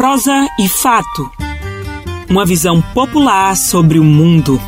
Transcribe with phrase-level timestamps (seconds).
[0.00, 1.30] Prosa e Fato.
[2.30, 4.58] Uma visão popular sobre o mundo.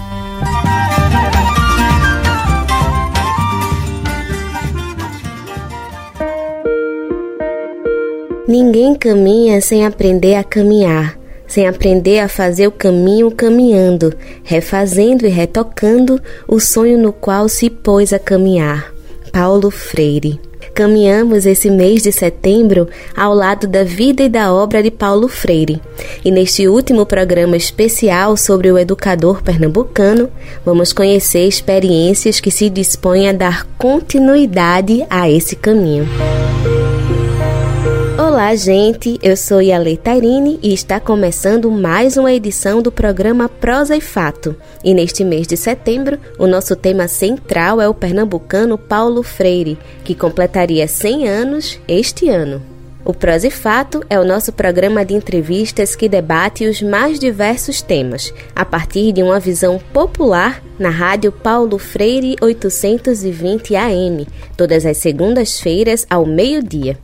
[8.47, 14.15] Ninguém caminha sem aprender a caminhar, sem aprender a fazer o caminho caminhando,
[14.45, 18.93] refazendo e retocando o sonho no qual se pôs a caminhar.
[19.33, 20.52] Paulo Freire.
[20.75, 25.81] Caminhamos esse mês de setembro ao lado da vida e da obra de Paulo Freire.
[26.25, 30.31] E neste último programa especial sobre o educador pernambucano,
[30.65, 36.09] vamos conhecer experiências que se dispõem a dar continuidade a esse caminho.
[38.43, 39.21] Olá, gente.
[39.23, 44.57] Eu sou Yale Tairine e está começando mais uma edição do programa Prosa e Fato.
[44.83, 50.13] E neste mês de setembro, o nosso tema central é o pernambucano Paulo Freire, que
[50.13, 52.61] completaria 100 anos este ano.
[53.05, 57.81] O Prosa e Fato é o nosso programa de entrevistas que debate os mais diversos
[57.81, 64.27] temas, a partir de uma visão popular na rádio Paulo Freire 820 AM,
[64.57, 66.99] todas as segundas-feiras ao meio-dia.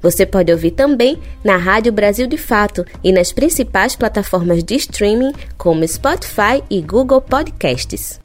[0.00, 5.32] Você pode ouvir também na Rádio Brasil de Fato e nas principais plataformas de streaming
[5.56, 8.20] como Spotify e Google Podcasts.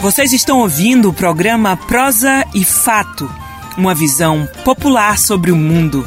[0.00, 3.30] Vocês estão ouvindo o programa Prosa e Fato,
[3.78, 6.04] uma visão popular sobre o mundo.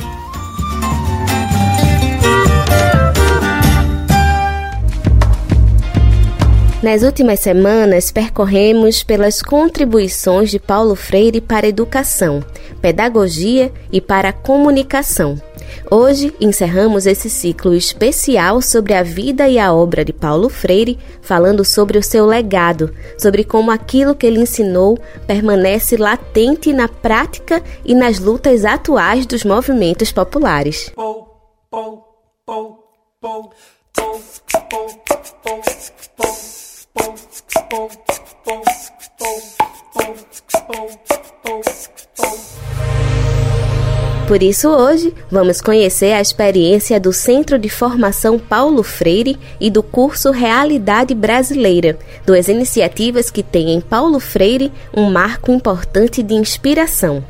[6.85, 12.43] Nas últimas semanas, percorremos pelas contribuições de Paulo Freire para a educação,
[12.79, 15.35] pedagogia e para a comunicação.
[15.89, 21.65] Hoje encerramos esse ciclo especial sobre a vida e a obra de Paulo Freire, falando
[21.65, 27.95] sobre o seu legado, sobre como aquilo que ele ensinou permanece latente na prática e
[27.95, 30.91] nas lutas atuais dos movimentos populares.
[30.93, 32.03] Pou, pou,
[32.45, 32.79] pou,
[44.27, 49.83] por isso, hoje, vamos conhecer a experiência do Centro de Formação Paulo Freire e do
[49.83, 57.23] curso Realidade Brasileira, duas iniciativas que têm em Paulo Freire um marco importante de inspiração.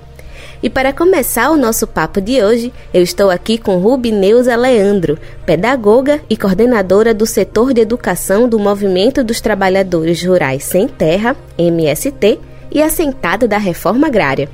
[0.66, 5.16] E para começar o nosso papo de hoje, eu estou aqui com Rubineuza Leandro,
[5.46, 12.40] pedagoga e coordenadora do setor de educação do Movimento dos Trabalhadores Rurais Sem Terra, MST,
[12.72, 14.50] e assentada da Reforma Agrária.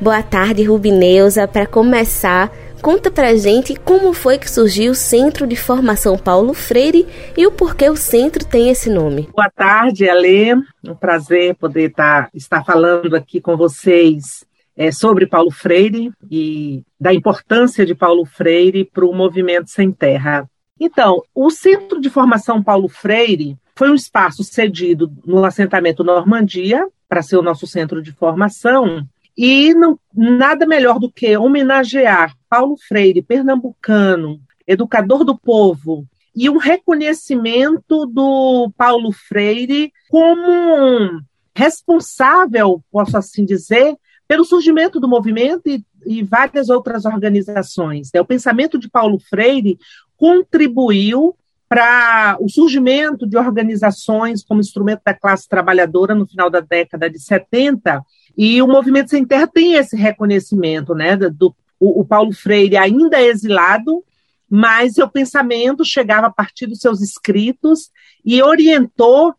[0.00, 1.46] Boa tarde, Rubineuza.
[1.46, 2.50] Para começar,
[2.80, 7.06] conta pra gente como foi que surgiu o Centro de Formação Paulo Freire
[7.36, 9.28] e o porquê o centro tem esse nome.
[9.36, 10.54] Boa tarde, Alê.
[10.82, 14.48] Um prazer poder tá, estar falando aqui com vocês
[14.80, 20.48] é, sobre Paulo Freire e da importância de Paulo Freire para o movimento sem terra.
[20.80, 27.20] Então, o Centro de Formação Paulo Freire foi um espaço cedido no assentamento Normandia para
[27.20, 33.20] ser o nosso centro de formação e não, nada melhor do que homenagear Paulo Freire,
[33.20, 41.20] pernambucano, educador do povo, e um reconhecimento do Paulo Freire como
[41.54, 43.94] responsável, posso assim dizer,
[44.30, 48.12] pelo surgimento do movimento e, e várias outras organizações.
[48.14, 48.20] Né?
[48.20, 49.76] O pensamento de Paulo Freire
[50.16, 51.36] contribuiu
[51.68, 57.18] para o surgimento de organizações como instrumento da classe trabalhadora no final da década de
[57.18, 58.04] 70,
[58.38, 61.16] e o Movimento Sem Terra tem esse reconhecimento, né?
[61.16, 64.04] Do, o, o Paulo Freire ainda é exilado,
[64.48, 67.90] mas seu pensamento chegava a partir dos seus escritos
[68.24, 69.34] e orientou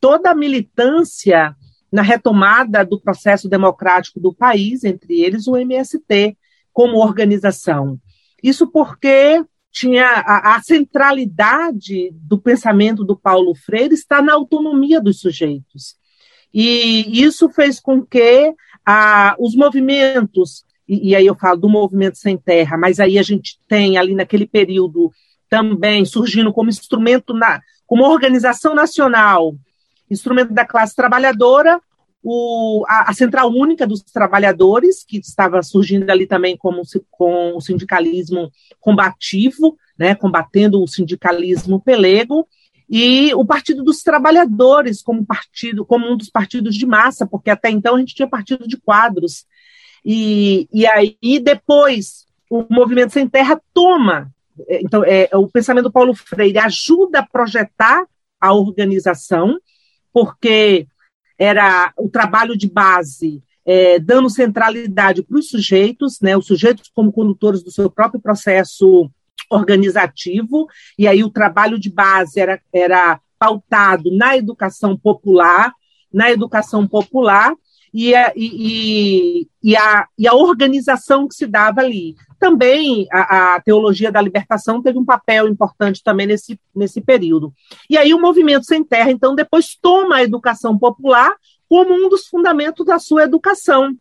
[0.00, 1.56] toda a militância
[1.96, 6.36] na retomada do processo democrático do país, entre eles o MST,
[6.70, 7.98] como organização.
[8.42, 9.42] Isso porque
[9.72, 15.96] tinha a, a, centralidade do pensamento do Paulo Freire está na autonomia dos sujeitos.
[16.52, 22.18] E isso fez com que a, os movimentos, e, e aí eu falo do movimento
[22.18, 25.10] sem terra, mas aí a gente tem ali naquele período
[25.48, 29.54] também surgindo como instrumento, na, como organização nacional,
[30.10, 31.80] instrumento da classe trabalhadora,
[32.28, 37.60] o, a, a, Central Única dos Trabalhadores, que estava surgindo ali também como, com o
[37.60, 38.50] sindicalismo
[38.80, 42.44] combativo, né, combatendo o sindicalismo pelego,
[42.90, 47.70] e o Partido dos Trabalhadores como partido, como um dos partidos de massa, porque até
[47.70, 49.44] então a gente tinha partido de quadros.
[50.04, 54.34] E, e aí depois o Movimento Sem Terra toma,
[54.68, 58.04] então é, o pensamento do Paulo Freire ajuda a projetar
[58.40, 59.60] a organização,
[60.12, 60.88] porque
[61.38, 67.12] era o trabalho de base é, dando centralidade para os sujeitos, né, os sujeitos como
[67.12, 69.10] condutores do seu próprio processo
[69.50, 70.68] organizativo,
[70.98, 75.72] e aí o trabalho de base era, era pautado na educação popular,
[76.12, 77.54] na educação popular
[77.98, 82.14] e a, e, e, a, e a organização que se dava ali.
[82.38, 87.54] Também a, a, teologia da libertação teve um papel importante também nesse, nesse período.
[87.88, 91.34] E aí o movimento sem terra, então, depois toma a educação popular
[91.66, 93.96] como um dos fundamentos da sua educação.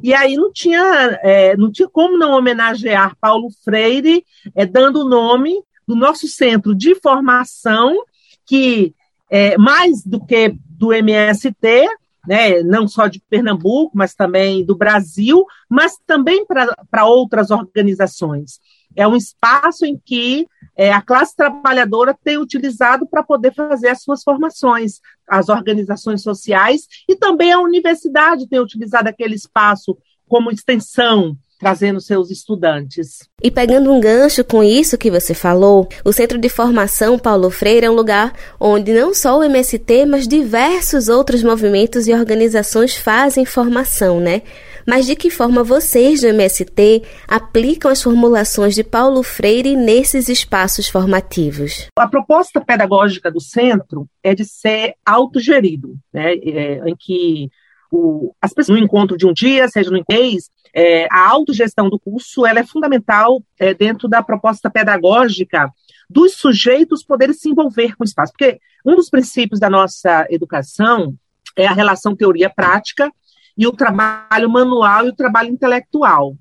[0.00, 4.24] E aí não tinha, é, não tinha como não homenagear Paulo Freire,
[4.54, 8.04] é, dando o nome do nosso centro de formação,
[8.46, 8.94] que
[9.28, 11.88] é, mais do que do MST,
[12.26, 18.60] né, não só de Pernambuco, mas também do Brasil, mas também para outras organizações.
[18.94, 20.46] É um espaço em que
[20.76, 26.86] é, a classe trabalhadora tem utilizado para poder fazer as suas formações, as organizações sociais
[27.08, 29.96] e também a universidade tem utilizado aquele espaço
[30.28, 33.28] como extensão trazendo seus estudantes.
[33.42, 37.84] E pegando um gancho com isso que você falou, o Centro de Formação Paulo Freire
[37.84, 43.44] é um lugar onde não só o MST, mas diversos outros movimentos e organizações fazem
[43.44, 44.40] formação, né?
[44.86, 50.88] Mas de que forma vocês do MST aplicam as formulações de Paulo Freire nesses espaços
[50.88, 51.88] formativos?
[51.94, 56.32] A proposta pedagógica do centro é de ser autogerido, né?
[56.36, 57.50] É, em que
[57.92, 61.98] o, as pessoas no encontro de um dia, seja no mês, é, a autogestão do
[61.98, 65.70] curso ela é fundamental é, dentro da proposta pedagógica
[66.08, 68.32] dos sujeitos poderem se envolver com o espaço.
[68.32, 71.14] Porque um dos princípios da nossa educação
[71.56, 73.12] é a relação teoria-prática
[73.56, 76.36] e o trabalho manual e o trabalho intelectual.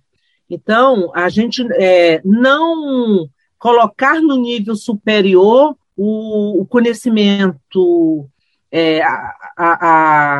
[0.49, 8.27] Então, a gente é, não colocar no nível superior o, o conhecimento,
[8.71, 9.87] é, a, a,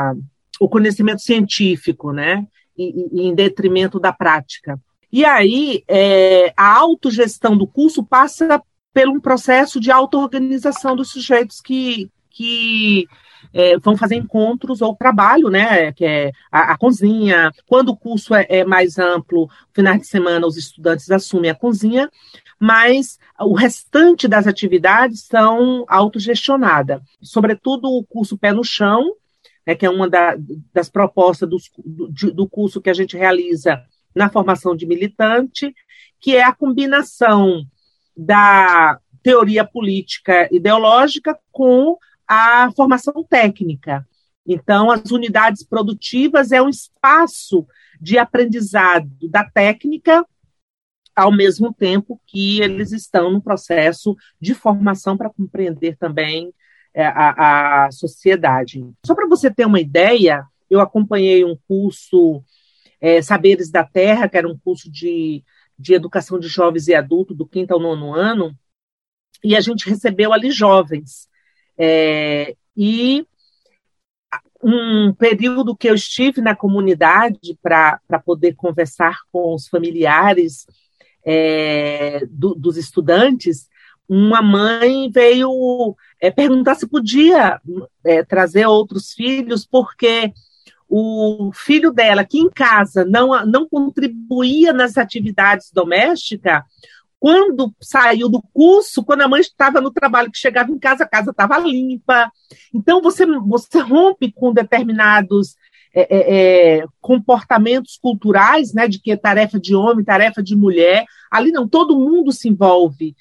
[0.07, 0.13] a,
[0.59, 2.47] o conhecimento científico, né?
[2.81, 4.79] Em detrimento da prática.
[5.11, 8.61] E aí, é, a autogestão do curso passa
[8.93, 13.07] por um processo de auto-organização dos sujeitos que, que
[13.53, 17.51] é, vão fazer encontros ou trabalho, né, que é a, a cozinha.
[17.67, 22.09] Quando o curso é, é, mais amplo, finais de semana os estudantes assumem a cozinha,
[22.59, 27.01] mas o restante das atividades são autogestionadas.
[27.21, 29.13] Sobretudo o curso Pé no Chão,
[29.69, 30.35] né, que é uma da,
[30.73, 31.59] das propostas do,
[32.33, 33.79] do curso que a gente realiza
[34.15, 35.71] na formação de militante,
[36.19, 37.63] que é a combinação
[38.17, 44.07] da teoria política ideológica com a formação técnica.
[44.43, 47.67] Então, as unidades produtivas é um espaço
[48.01, 50.25] de aprendizado da técnica,
[51.15, 56.55] ao mesmo tempo que eles estão no processo de formação para compreender também é,
[57.05, 58.85] a, a sociedade.
[59.05, 62.43] Só para você ter uma ideia, eu acompanhei um curso
[63.01, 65.43] é, Saberes da Terra, que era um curso de,
[65.77, 68.55] de educação de jovens e adultos, do quinto ao nono ano,
[69.43, 71.27] e a gente recebeu ali jovens.
[71.77, 73.25] É, e
[74.61, 80.65] um período que eu estive na comunidade para poder conversar com os familiares
[81.25, 83.69] é, do, dos estudantes,
[84.09, 87.61] uma mãe veio é, perguntar se podia
[88.03, 90.33] é, trazer outros filhos, porque
[90.89, 96.63] o filho dela, que em casa não, não contribuía nas atividades domésticas,
[97.19, 101.07] quando saiu do curso, quando a mãe estava no trabalho, que chegava em casa, a
[101.07, 102.31] casa estava limpa.
[102.73, 105.55] Então, você, você rompe com determinados
[105.93, 111.03] é, é, é, comportamentos culturais, né, de que é tarefa de homem, tarefa de mulher.
[111.29, 113.15] Ali não, todo mundo se envolve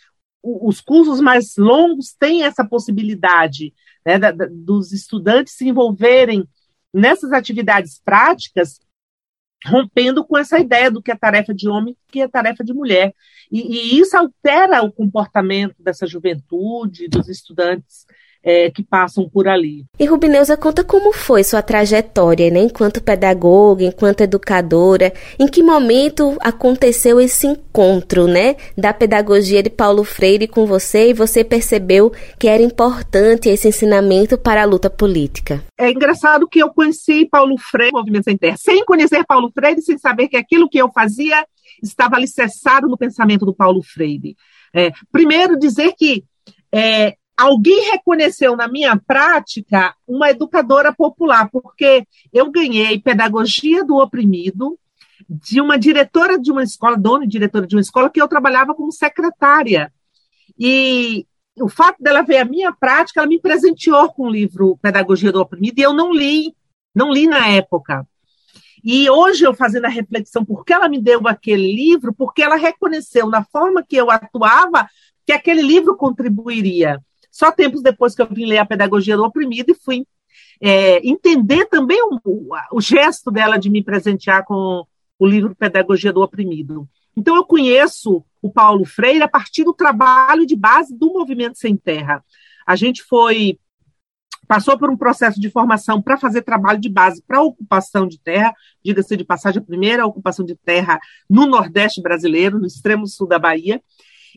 [0.63, 3.75] os cursos mais longos têm essa possibilidade
[4.05, 6.49] né, da, da, dos estudantes se envolverem
[6.93, 8.81] nessas atividades práticas,
[9.67, 12.73] rompendo com essa ideia do que é tarefa de homem e que é tarefa de
[12.73, 13.15] mulher.
[13.51, 18.07] E, e isso altera o comportamento dessa juventude, dos estudantes
[18.43, 19.85] é, que passam por ali.
[19.99, 26.37] E Rubineuza, conta como foi sua trajetória, né, enquanto pedagoga, enquanto educadora, em que momento
[26.41, 32.49] aconteceu esse encontro, né, da pedagogia de Paulo Freire com você e você percebeu que
[32.49, 35.63] era importante esse ensinamento para a luta política?
[35.77, 39.99] É engraçado que eu conheci Paulo Freire, Movimento Sem Terra, sem conhecer Paulo Freire, sem
[39.99, 41.45] saber que aquilo que eu fazia
[41.83, 44.37] estava alicerçado no pensamento do Paulo Freire.
[44.75, 46.25] É, primeiro, dizer que
[46.73, 54.77] é, alguém reconheceu na minha prática uma educadora popular, porque eu ganhei pedagogia do oprimido
[55.29, 58.75] de uma diretora de uma escola, dona e diretora de uma escola, que eu trabalhava
[58.75, 59.93] como secretária.
[60.59, 61.25] E
[61.61, 65.41] o fato dela ver a minha prática, ela me presenteou com o livro Pedagogia do
[65.41, 66.57] Oprimido, e eu não li,
[66.93, 68.05] não li na época.
[68.83, 73.29] E hoje eu fazendo a reflexão, porque ela me deu aquele livro, porque ela reconheceu
[73.29, 74.89] na forma que eu atuava
[75.25, 77.01] que aquele livro contribuiria.
[77.31, 80.07] Só tempos depois que eu vim ler a Pedagogia do Oprimido e fui
[80.61, 84.85] é, entender também o, o, gesto dela de me presentear com
[85.19, 86.89] o livro Pedagogia do Oprimido.
[87.17, 91.77] Então, eu conheço o Paulo Freire a partir do trabalho de base do Movimento Sem
[91.77, 92.25] Terra.
[92.67, 93.59] A gente foi
[94.49, 98.55] passou por um processo de formação para fazer trabalho de base para ocupação de terra,
[98.83, 103.39] diga-se de passagem, a primeira ocupação de terra no Nordeste brasileiro, no extremo sul da
[103.39, 103.83] Bahia.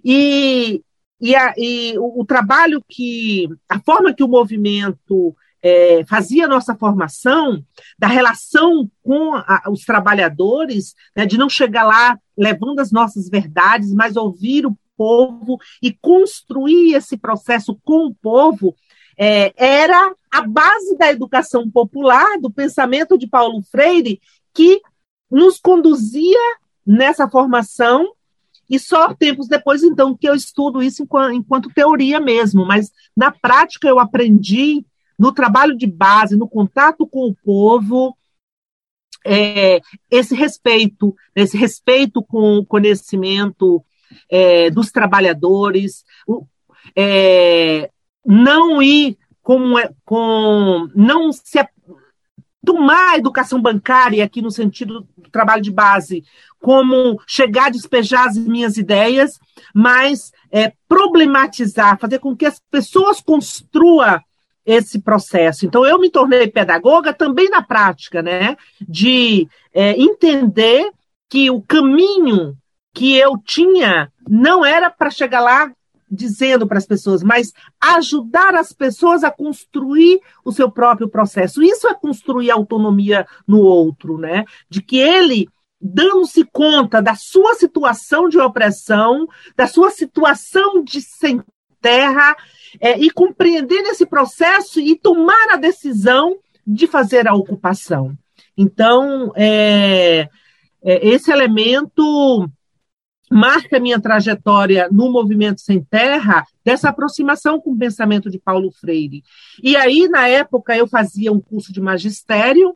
[0.03, 0.83] E,
[1.21, 6.49] e, a, e o, o, trabalho que, a forma que o movimento é, fazia a
[6.49, 7.63] nossa formação,
[7.97, 13.93] da relação com a, os trabalhadores, né, de não chegar lá levando as nossas verdades,
[13.93, 18.75] mas ouvir o povo e construir esse processo com o povo,
[19.17, 24.19] é, era a base da educação popular, do pensamento de Paulo Freire,
[24.53, 24.81] que
[25.29, 26.39] nos conduzia
[26.85, 28.13] nessa formação
[28.71, 33.29] e só tempos depois, então, que eu estudo isso enquanto, enquanto, teoria mesmo, mas na
[33.29, 34.85] prática eu aprendi
[35.19, 38.17] no trabalho de base, no contato com o povo,
[39.25, 43.83] é, esse respeito, esse respeito com o conhecimento
[44.29, 46.05] é, dos trabalhadores,
[46.95, 47.91] é,
[48.25, 49.73] não ir com,
[50.05, 51.59] com não se
[52.65, 56.23] tomar a educação bancária aqui no sentido do trabalho de base
[56.59, 59.39] como chegar a despejar as minhas ideias,
[59.73, 64.19] mas é, problematizar, fazer com que as pessoas construam
[64.63, 65.65] esse processo.
[65.65, 68.55] Então, eu me tornei pedagoga também na prática, né?
[68.79, 70.91] De é, entender
[71.27, 72.55] que o caminho
[72.93, 75.71] que eu tinha não era para chegar lá
[76.11, 81.63] dizendo para as pessoas, mas ajudar as pessoas a construir o seu próprio processo.
[81.63, 84.43] Isso é construir autonomia no outro, né?
[84.69, 85.47] De que ele
[85.79, 89.25] dando-se conta da sua situação de opressão,
[89.55, 91.41] da sua situação de sem
[91.81, 92.35] terra,
[92.79, 98.15] é, e compreender esse processo e tomar a decisão de fazer a ocupação.
[98.55, 100.29] Então, é,
[100.83, 102.47] é, esse elemento
[103.31, 109.23] marca minha trajetória no movimento sem terra dessa aproximação com o pensamento de Paulo Freire.
[109.63, 112.75] E aí, na época, eu fazia um curso de magistério,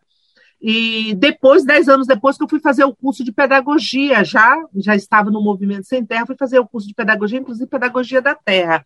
[0.61, 4.95] e depois, dez anos depois, que eu fui fazer o curso de pedagogia, já, já
[4.95, 8.83] estava no Movimento Sem Terra, fui fazer o curso de pedagogia, inclusive pedagogia da terra.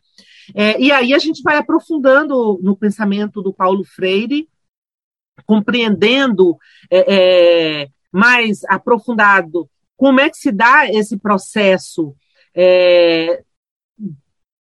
[0.56, 4.50] É, e aí a gente vai aprofundando no pensamento do Paulo Freire,
[5.46, 6.58] compreendendo
[6.92, 12.16] é, é, mais aprofundado como é que se dá esse processo
[12.56, 13.44] é,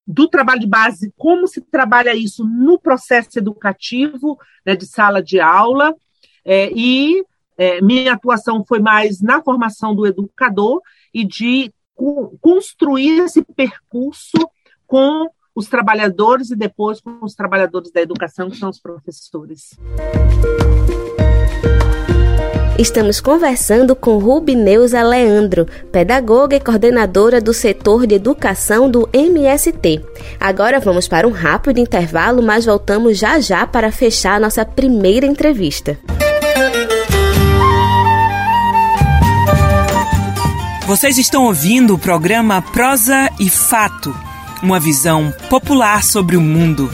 [0.05, 5.39] do trabalho de base, como se trabalha isso no processo educativo né, de sala de
[5.39, 5.95] aula,
[6.45, 7.25] é, e
[7.57, 10.83] é, minha atuação foi mais na formação do educador
[11.15, 14.39] e de co construir esse percurso
[14.89, 19.79] com os trabalhadores e depois com os trabalhadores da educação, que são os professores.
[22.79, 30.01] Estamos conversando com Rubineuza Leandro, pedagoga e coordenadora do setor de educação do MST.
[30.39, 35.99] Agora vamos para um rápido intervalo, mas voltamos já já para fechar nossa primeira entrevista.
[40.87, 44.15] Vocês estão ouvindo o programa Prosa e Fato
[44.63, 46.91] uma visão popular sobre o mundo.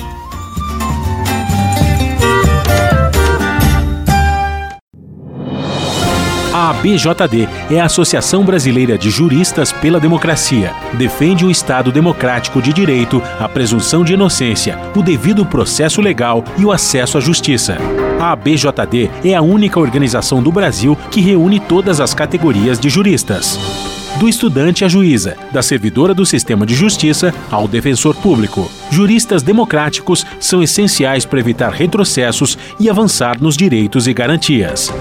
[6.64, 10.72] A ABJD é a Associação Brasileira de Juristas pela Democracia.
[10.94, 16.64] Defende o Estado democrático de direito, a presunção de inocência, o devido processo legal e
[16.64, 17.76] o acesso à justiça.
[18.18, 23.58] A ABJD é a única organização do Brasil que reúne todas as categorias de juristas
[24.18, 28.70] do estudante à juíza, da servidora do sistema de justiça ao defensor público.
[28.88, 34.92] Juristas democráticos são essenciais para evitar retrocessos e avançar nos direitos e garantias.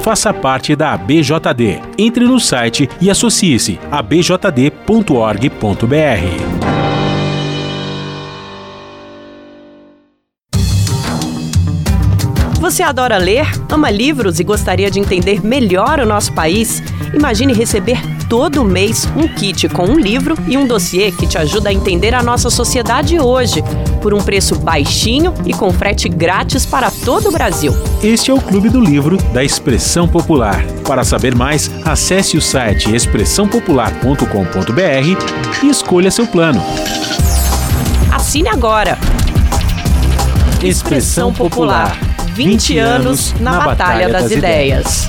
[0.00, 1.80] Faça parte da ABJD.
[1.98, 4.48] Entre no site e associe-se a bjd.org.br.
[12.68, 16.82] Você adora ler, ama livros e gostaria de entender melhor o nosso país?
[17.14, 17.98] Imagine receber
[18.28, 22.14] todo mês um kit com um livro e um dossiê que te ajuda a entender
[22.14, 23.64] a nossa sociedade hoje,
[24.02, 27.74] por um preço baixinho e com frete grátis para todo o Brasil.
[28.02, 30.62] Este é o Clube do Livro da Expressão Popular.
[30.86, 36.62] Para saber mais, acesse o site expressãopopular.com.br e escolha seu plano.
[38.12, 38.98] Assine agora!
[40.62, 42.07] Expressão Popular
[42.38, 45.08] 20, anos na, Batalha, das, ideias.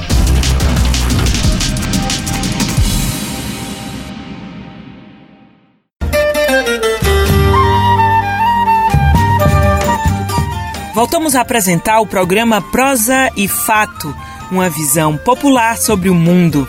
[10.96, 14.12] Voltamos a apresentar o programa Prosa e Fato,
[14.50, 16.68] uma visão popular sobre o mundo.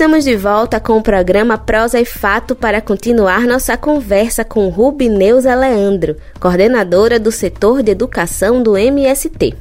[0.00, 5.54] Estamos de volta com o programa Prosa e Fato para continuar nossa conversa com Rubineuza
[5.54, 9.54] Leandro, coordenadora do setor de educação do MST.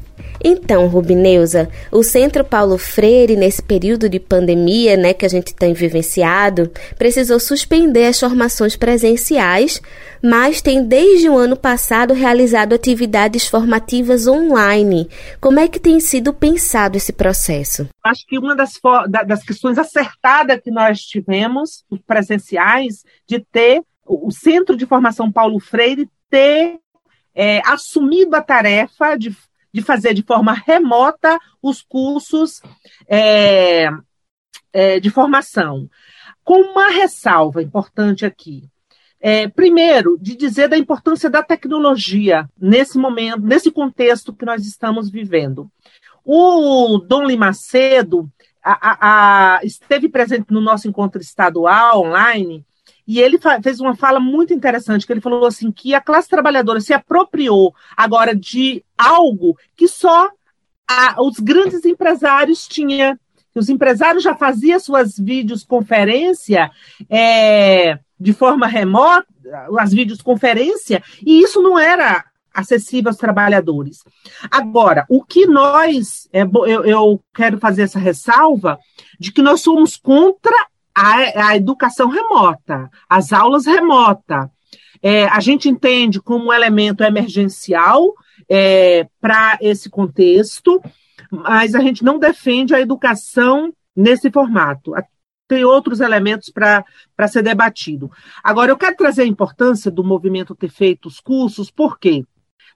[0.43, 5.73] Então, Rubineuza, o Centro Paulo Freire, nesse período de pandemia né, que a gente tem
[5.73, 9.81] vivenciado, precisou suspender as formações presenciais,
[10.23, 15.09] mas tem desde o ano passado realizado atividades formativas online.
[15.41, 17.87] Como é que tem sido pensado esse processo?
[18.03, 18.79] Acho que uma das,
[19.25, 26.09] das questões acertadas que nós tivemos, presenciais, de ter o Centro de Formação Paulo Freire
[26.29, 26.79] ter
[27.35, 29.35] é, assumido a tarefa de
[29.73, 32.61] de fazer de forma remota os cursos
[33.07, 33.89] é,
[34.73, 35.89] é, de formação.
[36.43, 38.67] Com uma ressalva importante aqui.
[39.21, 45.09] É, primeiro, de dizer da importância da tecnologia nesse momento, nesse contexto que nós estamos
[45.09, 45.69] vivendo.
[46.23, 48.31] O Dom Limacedo
[48.63, 52.65] a, a, a, esteve presente no nosso encontro estadual online
[53.09, 56.79] e ele fez uma fala muito interessante, que ele falou assim que a classe trabalhadora
[56.79, 60.29] se apropriou agora de algo que só
[60.87, 63.17] a, os grandes empresários tinham.
[63.55, 66.69] Os empresários já faziam suas videoconferência
[67.09, 69.25] é, de forma remota,
[69.79, 72.23] as videoconferência, e isso não era
[72.53, 74.03] acessível aos trabalhadores.
[74.51, 78.77] Agora, o que nós, é, eu, eu quero fazer essa ressalva,
[79.19, 80.53] de que nós somos contra
[80.93, 84.47] a, a educação remota, as aulas remotas.
[85.01, 88.13] É, a gente entende como um elemento emergencial
[88.49, 90.81] é, para esse contexto,
[91.31, 94.93] mas a gente não defende a educação nesse formato.
[95.47, 98.11] Tem outros elementos para ser debatido.
[98.43, 102.25] Agora, eu quero trazer a importância do movimento ter feito os cursos, por quê?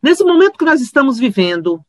[0.01, 1.83] Nesse momento que nós estamos vivendo,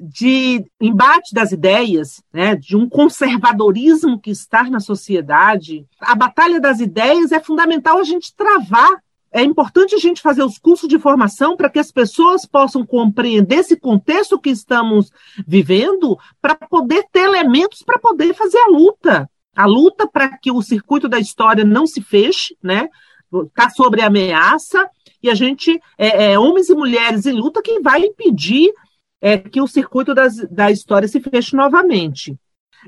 [0.00, 6.80] de embate das ideias, né, de um conservadorismo que está na sociedade, a batalha das
[6.80, 8.90] ideias é fundamental a gente travar.
[9.30, 13.56] É importante a gente fazer os cursos de formação para que as pessoas possam compreender
[13.56, 15.12] esse contexto que estamos
[15.46, 19.30] vivendo, para poder ter elementos para poder fazer a luta.
[19.54, 22.88] A luta para que o circuito da história não se feche, né?
[23.32, 24.88] Está sobre ameaça,
[25.22, 28.72] e a gente, é, é, homens e mulheres em luta, que vai impedir
[29.20, 32.36] é, que o circuito das, da história se feche novamente.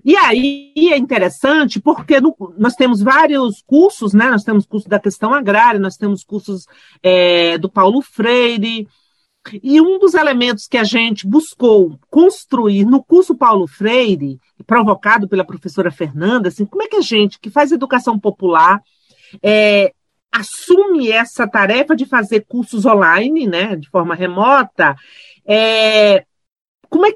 [0.04, 4.30] E aí é interessante porque no, nós temos vários cursos, né?
[4.30, 6.64] Nós temos curso da questão agrária, nós temos cursos
[7.02, 8.88] é, do Paulo Freire,
[9.62, 15.44] e um dos elementos que a gente buscou construir no curso Paulo Freire, provocado pela
[15.44, 18.80] professora Fernanda, assim, como é que a gente que faz educação popular
[19.42, 19.92] é,
[20.30, 24.94] assume essa tarefa de fazer cursos online, né, de forma remota,
[25.46, 26.24] é,
[26.88, 27.14] como, é,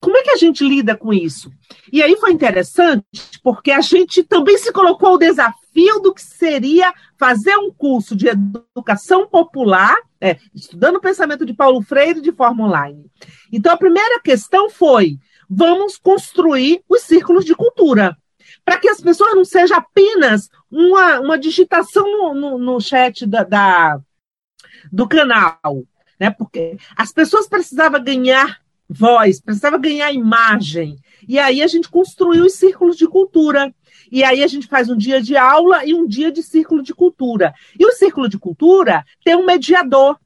[0.00, 1.50] como é que a gente lida com isso?
[1.92, 3.04] E aí foi interessante,
[3.42, 8.28] porque a gente também se colocou o desafio do que seria fazer um curso de
[8.28, 13.04] educação popular, é, estudando o pensamento de Paulo Freire de forma online.
[13.52, 18.16] Então, a primeira questão foi: vamos construir os círculos de cultura
[18.64, 23.42] para que as pessoas não seja apenas uma, uma digitação no, no, no chat da,
[23.42, 24.00] da,
[24.92, 25.84] do canal,
[26.20, 26.30] né?
[26.30, 30.98] Porque as pessoas precisavam ganhar voz, precisavam ganhar imagem.
[31.26, 33.74] E aí a gente construiu os círculos de cultura.
[34.12, 36.92] E aí a gente faz um dia de aula e um dia de círculo de
[36.92, 37.54] cultura.
[37.78, 40.18] E o círculo de cultura tem um mediador.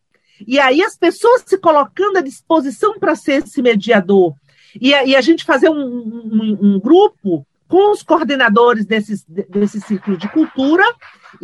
[0.47, 4.35] E aí as pessoas se colocando à disposição para ser esse mediador.
[4.81, 10.17] E, e, a gente fazer um, um, um grupo com os coordenadores desse, desse círculo
[10.17, 10.83] de cultura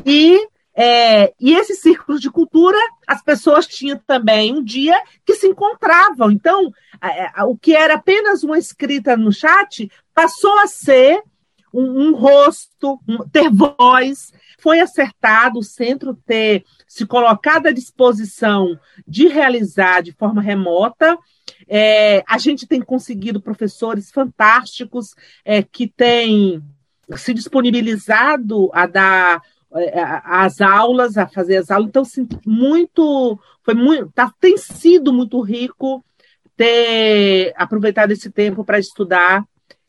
[0.05, 0.49] e
[0.83, 6.31] é, e esse círculo de cultura, as pessoas tinham também um dia que se encontravam.
[6.31, 6.73] Então,
[7.47, 11.23] o que era apenas uma escrita no chat passou a ser
[11.71, 14.33] um, um rosto, um, ter voz.
[14.59, 21.19] Foi acertado o centro ter se colocado à disposição de realizar de forma remota.
[21.69, 25.15] É, a gente tem conseguido professores fantásticos
[25.45, 26.63] é, que têm
[27.17, 31.89] se disponibilizado a dar as aulas, a fazer as aulas.
[31.89, 36.05] Então, assim, muito, foi muito, tá, tem sido muito rico
[36.57, 39.45] ter aproveitado esse tempo para estudar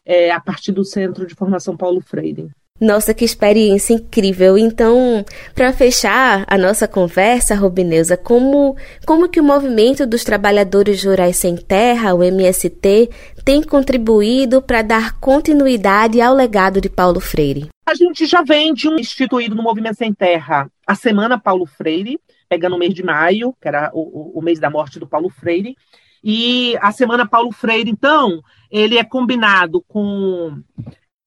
[0.05, 2.49] é, a partir do Centro de Formação Paulo Freire.
[2.81, 4.57] Nossa, que experiência incrível!
[4.57, 11.37] Então, para fechar a nossa conversa, Robineuza, como, como que o movimento dos trabalhadores rurais
[11.37, 13.07] sem terra, o MST,
[13.45, 17.69] tem contribuído para dar continuidade ao legado de Paulo Freire?
[17.91, 22.21] A gente já vem de um instituído no Movimento Sem Terra a Semana Paulo Freire,
[22.47, 25.75] pegando o mês de maio, que era o, o mês da morte do Paulo Freire.
[26.23, 30.57] E a Semana Paulo Freire, então, ele é combinado com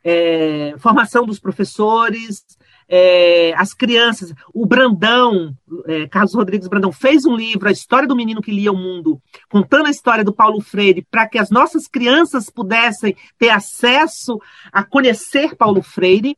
[0.02, 2.42] é, formação dos professores,
[2.88, 4.32] é, as crianças.
[4.54, 5.54] O Brandão,
[5.86, 9.20] é, Carlos Rodrigues Brandão, fez um livro, A História do Menino que Lia o Mundo,
[9.50, 14.40] contando a história do Paulo Freire, para que as nossas crianças pudessem ter acesso
[14.72, 16.34] a conhecer Paulo Freire.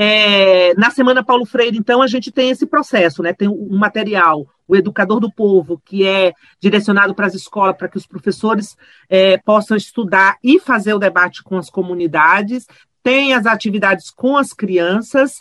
[0.00, 3.32] É, na Semana Paulo Freire, então, a gente tem esse processo, né?
[3.32, 7.96] Tem um material, o Educador do Povo, que é direcionado para as escolas, para que
[7.96, 8.76] os professores
[9.10, 12.64] é, possam estudar e fazer o debate com as comunidades.
[13.02, 15.32] Tem as atividades com as crianças.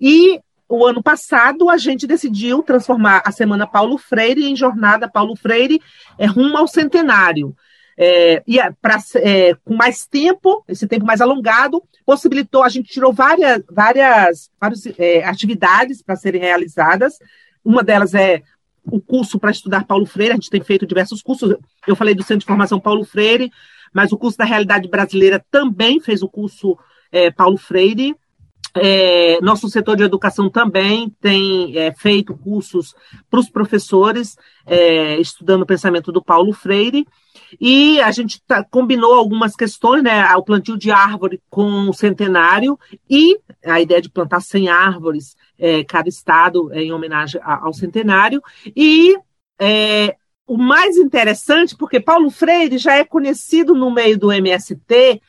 [0.00, 5.34] E o ano passado a gente decidiu transformar a Semana Paulo Freire em Jornada Paulo
[5.34, 5.82] Freire
[6.16, 7.56] é, rumo ao centenário.
[7.98, 13.12] É, e pra, é, com mais tempo, esse tempo mais alongado, possibilitou, a gente tirou
[13.12, 17.18] várias, várias, várias é, atividades para serem realizadas.
[17.64, 18.42] Uma delas é
[18.84, 21.54] o curso para estudar Paulo Freire, a gente tem feito diversos cursos.
[21.86, 23.50] Eu falei do Centro de Formação Paulo Freire,
[23.92, 26.78] mas o curso da Realidade Brasileira também fez o curso
[27.12, 28.14] é, Paulo Freire.
[28.74, 32.94] É, nosso setor de educação também tem é, feito cursos
[33.28, 37.04] para os professores, é, estudando o pensamento do Paulo Freire,
[37.60, 42.78] e a gente tá, combinou algumas questões, né, o plantio de árvore com o centenário,
[43.08, 48.42] e a ideia de plantar 100 árvores, é, cada estado, é, em homenagem ao centenário,
[48.76, 49.16] e
[49.58, 55.22] é, o mais interessante, porque Paulo Freire já é conhecido no meio do MST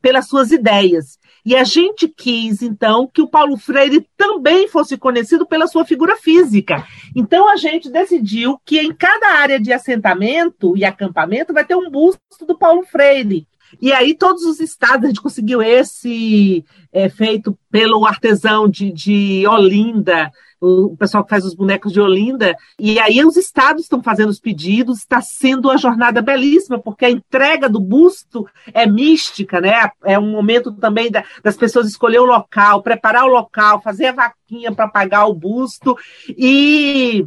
[0.00, 1.18] pelas suas ideias.
[1.44, 6.16] E a gente quis, então, que o Paulo Freire também fosse conhecido pela sua figura
[6.16, 6.86] física.
[7.14, 11.90] Então, a gente decidiu que em cada área de assentamento e acampamento vai ter um
[11.90, 13.46] busto do Paulo Freire.
[13.80, 19.46] E aí, todos os estados, a gente conseguiu esse é, feito pelo artesão de, de
[19.46, 20.30] Olinda,
[20.64, 24.40] o pessoal que faz os bonecos de Olinda, e aí os estados estão fazendo os
[24.40, 29.90] pedidos, está sendo uma jornada belíssima, porque a entrega do busto é mística, né?
[30.04, 34.12] É um momento também da, das pessoas escolher o local, preparar o local, fazer a
[34.12, 35.96] vaquinha para pagar o busto
[36.28, 37.26] e,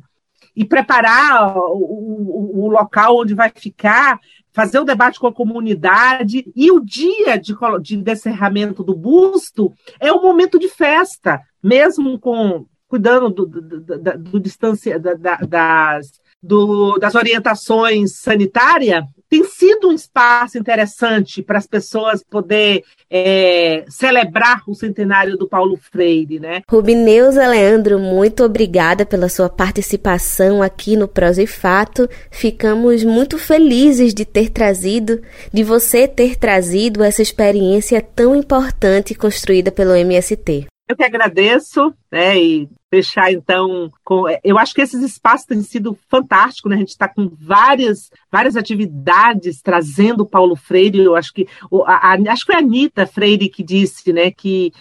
[0.56, 4.20] e preparar o, o, o local onde vai ficar
[4.58, 10.12] fazer o debate com a comunidade, e o dia de, de descerramento do busto é
[10.12, 16.98] um momento de festa, mesmo com cuidando do, do, do, do distância da, das, do,
[16.98, 24.74] das orientações sanitárias, tem sido um espaço interessante para as pessoas poder é, celebrar o
[24.74, 26.62] centenário do Paulo Freire, né?
[26.70, 32.10] Rubineuza Leandro, muito obrigada pela sua participação aqui no Prosa e Fato.
[32.32, 35.22] Ficamos muito felizes de ter trazido,
[35.52, 40.68] de você ter trazido essa experiência tão importante construída pelo MST.
[40.88, 44.24] Eu que agradeço, né, e fechar então com.
[44.44, 46.78] Eu acho que esses espaços têm sido fantásticos, né?
[46.78, 51.00] A gente está com várias, várias atividades trazendo o Paulo Freire.
[51.00, 51.46] Eu acho que
[51.86, 54.72] a, a, acho que foi a Anitta Freire que disse, né, que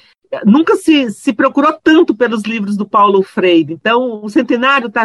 [0.45, 3.73] nunca se, se procurou tanto pelos livros do Paulo Freire.
[3.73, 5.05] Então, o centenário está.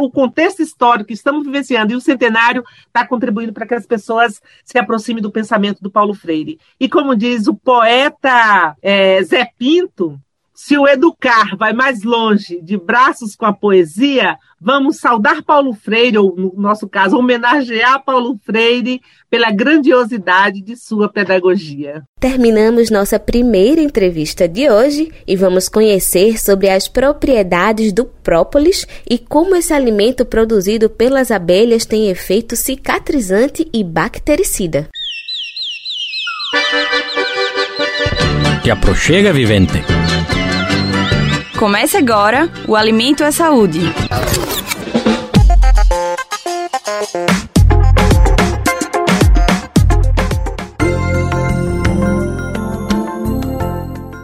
[0.00, 4.40] O contexto histórico que estamos vivenciando e o centenário está contribuindo para que as pessoas
[4.64, 6.58] se aproximem do pensamento do Paulo Freire.
[6.78, 10.18] E como diz o poeta é, Zé Pinto,
[10.62, 16.18] se o educar vai mais longe de braços com a poesia, vamos saudar Paulo Freire,
[16.18, 22.02] ou no nosso caso, homenagear Paulo Freire pela grandiosidade de sua pedagogia.
[22.20, 29.18] Terminamos nossa primeira entrevista de hoje e vamos conhecer sobre as propriedades do própolis e
[29.18, 34.88] como esse alimento produzido pelas abelhas tem efeito cicatrizante e bactericida.
[38.62, 39.82] Te aproxega, vivente.
[41.60, 43.80] Comece agora o Alimento é Saúde.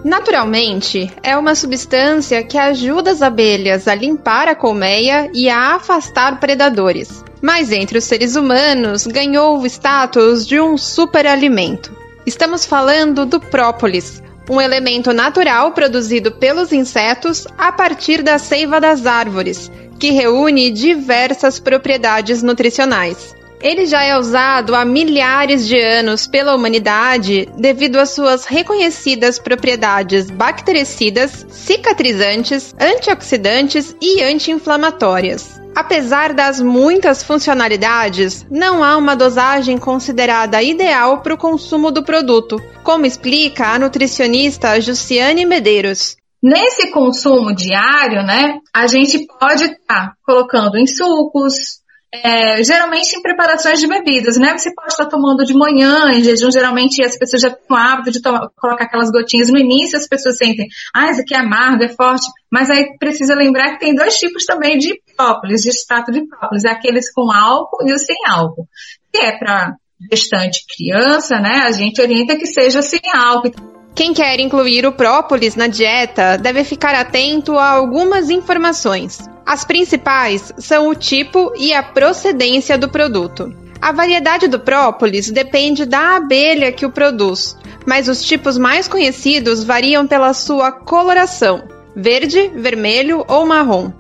[0.03, 6.41] Naturalmente, é uma substância que ajuda as abelhas a limpar a colmeia e a afastar
[6.41, 7.23] predadores.
[7.43, 11.95] Mas entre os seres humanos ganhou o status de um superalimento.
[12.25, 19.07] Estamos falando do própolis, um elemento natural produzido pelos insetos a partir da seiva das
[19.07, 23.35] árvores, que reúne diversas propriedades nutricionais.
[23.61, 30.31] Ele já é usado há milhares de anos pela humanidade devido às suas reconhecidas propriedades
[30.31, 35.66] bactericidas, cicatrizantes, antioxidantes e anti-inflamatórias.
[35.77, 42.57] Apesar das muitas funcionalidades, não há uma dosagem considerada ideal para o consumo do produto,
[42.83, 46.17] como explica a nutricionista Jussiane Medeiros.
[46.43, 51.83] Nesse consumo diário, né, a gente pode estar tá colocando em sucos,
[52.23, 54.57] é, geralmente em preparações de bebidas, né?
[54.57, 58.11] Você pode estar tomando de manhã, em jejum, geralmente as pessoas já têm o hábito
[58.11, 61.85] de tomar, colocar aquelas gotinhas no início, as pessoas sentem, ah, isso aqui é amargo,
[61.85, 66.13] é forte, mas aí precisa lembrar que tem dois tipos também de própolis, de extrato
[66.13, 68.69] de própolis, é aqueles com álcool e os sem álcool.
[69.13, 69.75] Que é para
[70.11, 71.63] gestante criança, né?
[71.65, 73.76] A gente orienta que seja sem álcool.
[73.97, 79.19] Quem quer incluir o própolis na dieta deve ficar atento a algumas informações.
[79.47, 83.51] As principais são o tipo e a procedência do produto.
[83.81, 87.57] A variedade do própolis depende da abelha que o produz,
[87.87, 91.63] mas os tipos mais conhecidos variam pela sua coloração:
[91.97, 93.91] verde, vermelho ou marrom.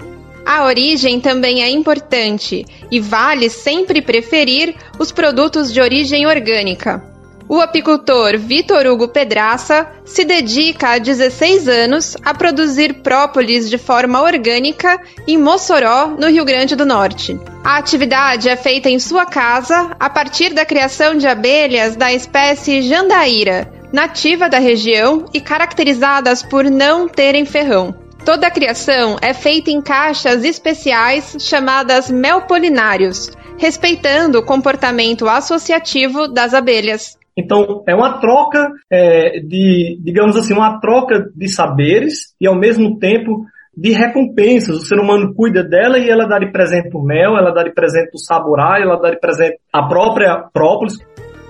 [0.44, 7.15] A origem também é importante e vale sempre preferir os produtos de origem orgânica.
[7.48, 14.20] O apicultor Vitor Hugo Pedraça se dedica há 16 anos a produzir própolis de forma
[14.20, 17.38] orgânica em Mossoró, no Rio Grande do Norte.
[17.62, 22.82] A atividade é feita em sua casa a partir da criação de abelhas da espécie
[22.82, 27.94] Jandaíra, nativa da região e caracterizadas por não terem ferrão.
[28.24, 36.52] Toda a criação é feita em caixas especiais chamadas melpolinários, respeitando o comportamento associativo das
[36.52, 37.16] abelhas.
[37.36, 42.98] Então, é uma troca é, de, digamos assim, uma troca de saberes e, ao mesmo
[42.98, 43.44] tempo,
[43.76, 44.76] de recompensas.
[44.76, 47.74] O ser humano cuida dela e ela dá de presente o mel, ela dá de
[47.74, 50.98] presente o saborai, ela dá de presente a própria própolis.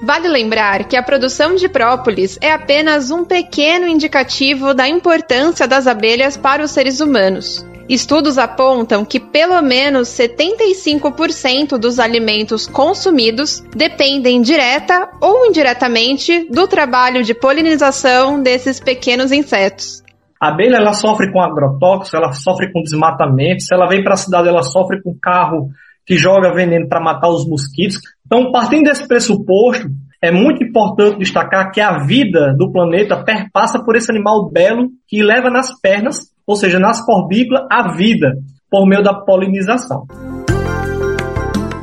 [0.03, 5.87] Vale lembrar que a produção de própolis é apenas um pequeno indicativo da importância das
[5.87, 7.64] abelhas para os seres humanos.
[7.88, 17.22] Estudos apontam que pelo menos 75% dos alimentos consumidos dependem direta ou indiretamente do trabalho
[17.22, 20.03] de polinização desses pequenos insetos.
[20.40, 23.62] A abelha ela sofre com agrotóxico, ela sofre com desmatamento.
[23.62, 25.68] Se ela vem para a cidade, ela sofre com carro
[26.05, 28.01] que joga veneno para matar os mosquitos.
[28.27, 29.88] Então, partindo desse pressuposto,
[30.23, 35.23] é muito importante destacar que a vida do planeta perpassa por esse animal belo que
[35.23, 38.35] leva nas pernas ou seja, nas corbícolas, a vida,
[38.71, 40.07] por meio da polinização.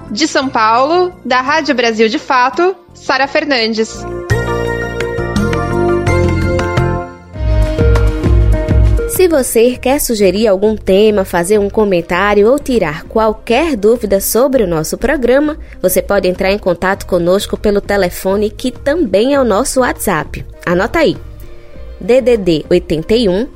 [0.10, 4.06] De São Paulo, da Rádio Brasil de Fato, Sara Fernandes.
[9.24, 14.68] Se você quer sugerir algum tema, fazer um comentário ou tirar qualquer dúvida sobre o
[14.68, 19.80] nosso programa, você pode entrar em contato conosco pelo telefone que também é o nosso
[19.80, 20.46] WhatsApp.
[20.66, 21.16] Anota aí:
[22.02, 23.48] DDD 81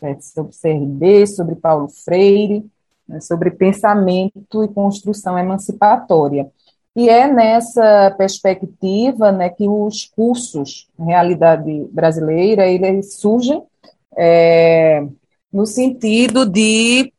[0.03, 2.71] É, sobre CRB, sobre Paulo Freire,
[3.13, 6.51] né, sobre pensamento e construção emancipatória.
[6.97, 13.63] E é nessa perspectiva né, que os cursos Realidade Brasileira eles surgem
[14.17, 15.05] é,
[15.53, 17.13] no sentido de,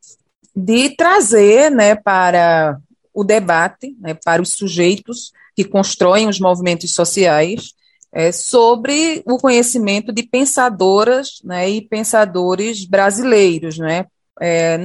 [0.56, 2.78] de trazer né, para
[3.14, 7.74] o debate, né, para os sujeitos que constroem os movimentos sociais,
[8.12, 14.06] é, sobre o conhecimento de pensadoras né, e pensadores brasileiros, né,
[14.42, 14.78] é,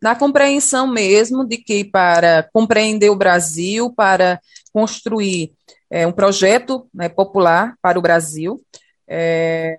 [0.00, 4.40] na compreensão mesmo de que para compreender o Brasil, para
[4.72, 5.52] construir
[5.94, 8.60] é um projeto né, popular para o Brasil.
[9.06, 9.78] É,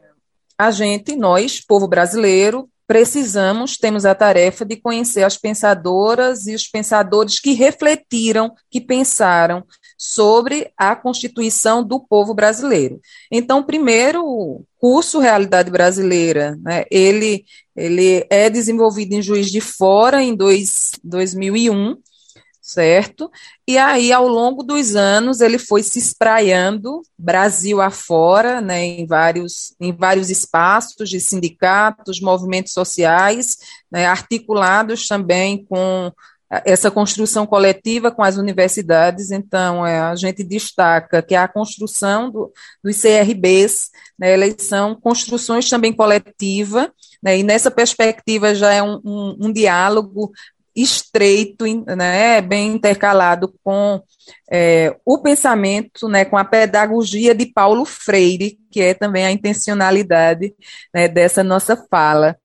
[0.57, 6.69] a gente, nós, povo brasileiro, precisamos, temos a tarefa de conhecer as pensadoras e os
[6.69, 9.65] pensadores que refletiram, que pensaram
[9.97, 12.99] sobre a constituição do povo brasileiro.
[13.31, 20.21] Então, primeiro, o curso Realidade Brasileira, né, ele, ele é desenvolvido em Juiz de Fora
[20.21, 21.95] em dois, 2001,
[22.61, 23.31] certo?
[23.67, 29.75] E aí, ao longo dos anos, ele foi se espraiando Brasil afora, né, em, vários,
[29.79, 33.57] em vários espaços de sindicatos, movimentos sociais,
[33.91, 36.11] né, articulados também com
[36.49, 42.51] essa construção coletiva com as universidades, então é, a gente destaca que a construção do,
[42.83, 49.37] dos CRBs, né, são construções também coletiva, né, e nessa perspectiva já é um, um,
[49.41, 50.31] um diálogo
[50.75, 54.01] estreito, né, bem intercalado com
[54.51, 60.53] é, o pensamento, né, com a pedagogia de Paulo Freire, que é também a intencionalidade
[60.93, 62.37] né, dessa nossa fala.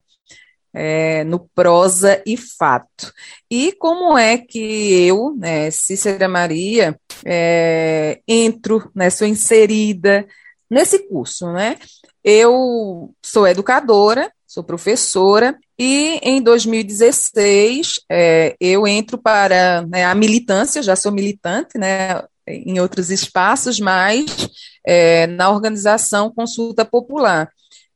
[0.72, 3.12] É, no prosa e fato.
[3.50, 4.58] E como é que
[5.06, 10.24] eu, né, Cícera Maria, é, entro, né, sou inserida
[10.70, 11.76] nesse curso, né?
[12.22, 20.82] Eu sou educadora, sou professora, e em 2016 é, eu entro para né, a militância,
[20.82, 24.26] já sou militante, né, em outros espaços, mas
[24.86, 27.50] é, na organização Consulta Popular.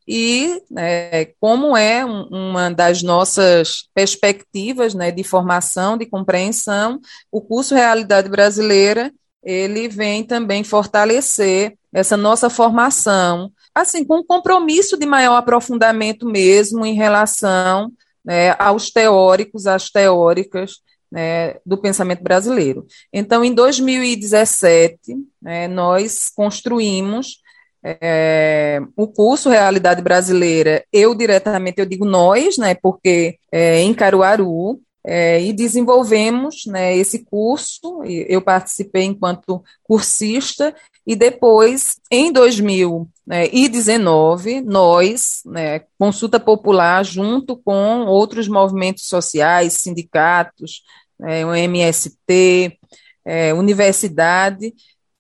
[0.07, 7.01] E é, como é um, uma das nossas perspectivas né, de formação, de compreensão,
[7.33, 9.13] o curso Realidade Brasileira
[9.43, 16.87] ele vem também fortalecer essa nossa formação assim, com um compromisso de maior aprofundamento mesmo
[16.87, 17.93] em relação
[18.25, 20.77] né, aos teóricos, às teóricas
[21.11, 22.87] né, do pensamento brasileiro.
[23.13, 24.99] Então, em 2017,
[25.43, 27.43] né, nós construímos
[27.85, 34.81] é, o curso Realidade Brasileira, eu diretamente, eu digo nós, né, porque é, em Caruaru,
[35.07, 40.75] é, e desenvolvemos né, esse curso, eu participei enquanto cursista,
[41.07, 50.83] e depois, em 2019, nós, né, Consulta Popular, junto com outros movimentos sociais, sindicatos,
[51.23, 52.79] é, o MST,
[53.27, 54.73] é, universidade,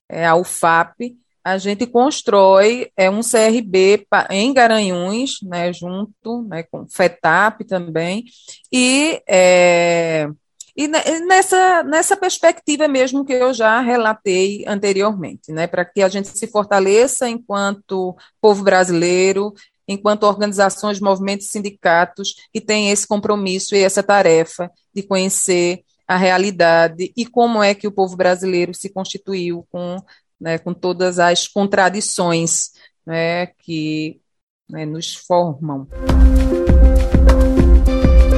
[0.08, 6.88] é, a UFAP, a gente constrói é, um CRB em Garanhuns, né, junto né, com
[6.88, 8.24] FETAP também,
[8.72, 10.26] e, é,
[10.74, 16.28] e nessa, nessa perspectiva mesmo que eu já relatei anteriormente, né, para que a gente
[16.28, 19.52] se fortaleça enquanto povo brasileiro,
[19.86, 27.12] enquanto organizações, movimentos, sindicatos que têm esse compromisso e essa tarefa de conhecer a realidade
[27.16, 29.96] e como é que o povo brasileiro se constituiu com
[30.44, 32.72] né, com todas as contradições
[33.06, 34.20] né, que
[34.68, 35.88] né, nos formam.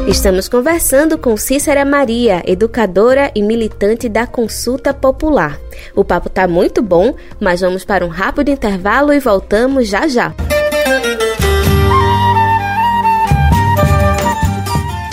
[0.08, 5.58] Estamos conversando com Cícera Maria, educadora e militante da Consulta Popular.
[5.96, 10.32] O papo está muito bom, mas vamos para um rápido intervalo e voltamos já já.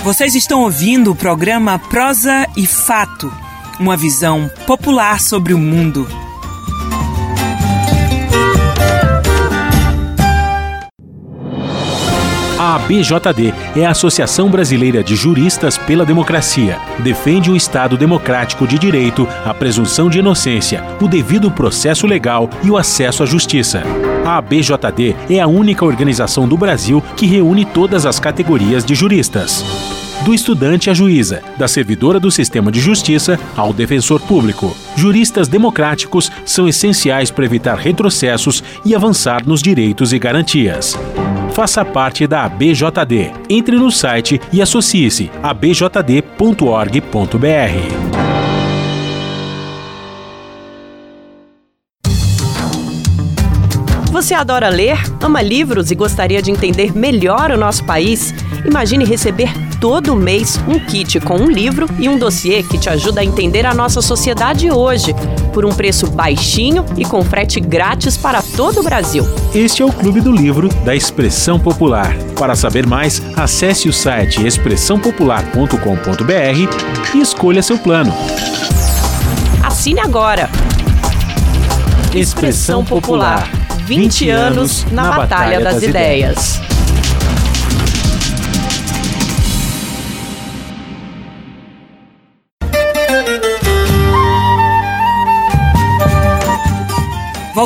[0.03, 3.33] Vocês estão ouvindo o programa Prosa e Fato,
[3.79, 6.22] uma visão popular sobre o mundo.
[12.63, 16.79] A ABJD é a Associação Brasileira de Juristas pela Democracia.
[16.99, 22.71] Defende o Estado democrático de direito, a presunção de inocência, o devido processo legal e
[22.71, 23.83] o acesso à justiça.
[24.25, 29.61] A ABJD é a única organização do Brasil que reúne todas as categorias de juristas
[30.23, 34.73] do estudante à juíza, da servidora do sistema de justiça ao defensor público.
[34.95, 40.97] Juristas democráticos são essenciais para evitar retrocessos e avançar nos direitos e garantias.
[41.53, 43.31] Faça parte da ABJD.
[43.47, 47.03] Entre no site e associe-se a abjd.org.br.
[54.11, 58.33] Você adora ler, ama livros e gostaria de entender melhor o nosso país?
[58.65, 63.21] Imagine receber todo mês um kit com um livro e um dossiê que te ajuda
[63.21, 65.13] a entender a nossa sociedade hoje,
[65.53, 69.25] por um preço baixinho e com frete grátis para todo o Brasil.
[69.53, 72.15] Este é o Clube do Livro da Expressão Popular.
[72.39, 78.13] Para saber mais, acesse o site expressãopopular.com.br e escolha seu plano.
[79.61, 80.49] Assine agora!
[82.13, 83.49] Expressão Popular
[83.85, 86.72] 20 anos na Batalha das Ideias.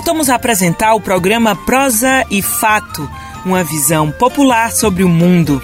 [0.08, 3.06] Voltamos a apresentar o programa Prosa e Fato,
[3.46, 5.62] uma visão popular sobre o mundo.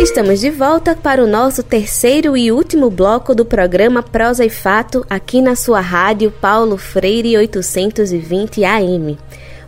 [0.00, 5.04] Estamos de volta para o nosso terceiro e último bloco do programa Prosa e Fato
[5.10, 9.18] aqui na sua rádio Paulo Freire 820 AM.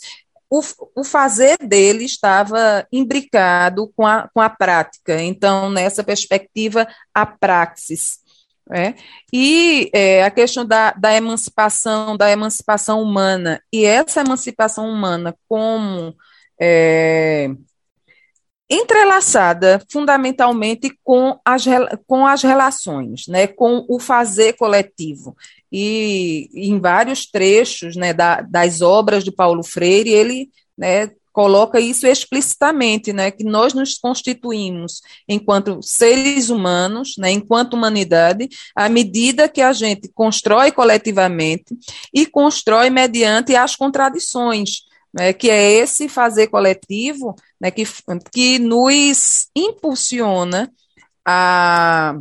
[0.50, 0.62] o,
[0.96, 5.22] o, fazer dele estava imbricado com a, com a prática.
[5.22, 8.18] Então, nessa perspectiva, a praxis.
[8.72, 8.94] É?
[9.34, 16.16] E é, a questão da, da emancipação, da emancipação humana, e essa emancipação humana como
[16.62, 17.50] é,
[18.70, 21.66] entrelaçada fundamentalmente com as,
[22.06, 25.36] com as relações, né, com o fazer coletivo.
[25.72, 32.08] E em vários trechos né, da, das obras de Paulo Freire, ele né, coloca isso
[32.08, 39.62] explicitamente, né, que nós nos constituímos enquanto seres humanos, né, enquanto humanidade, à medida que
[39.62, 41.78] a gente constrói coletivamente
[42.14, 44.82] e constrói mediante as contradições,
[45.14, 47.84] né, que é esse fazer coletivo, né, que,
[48.32, 50.72] que nos impulsiona
[51.26, 52.16] a,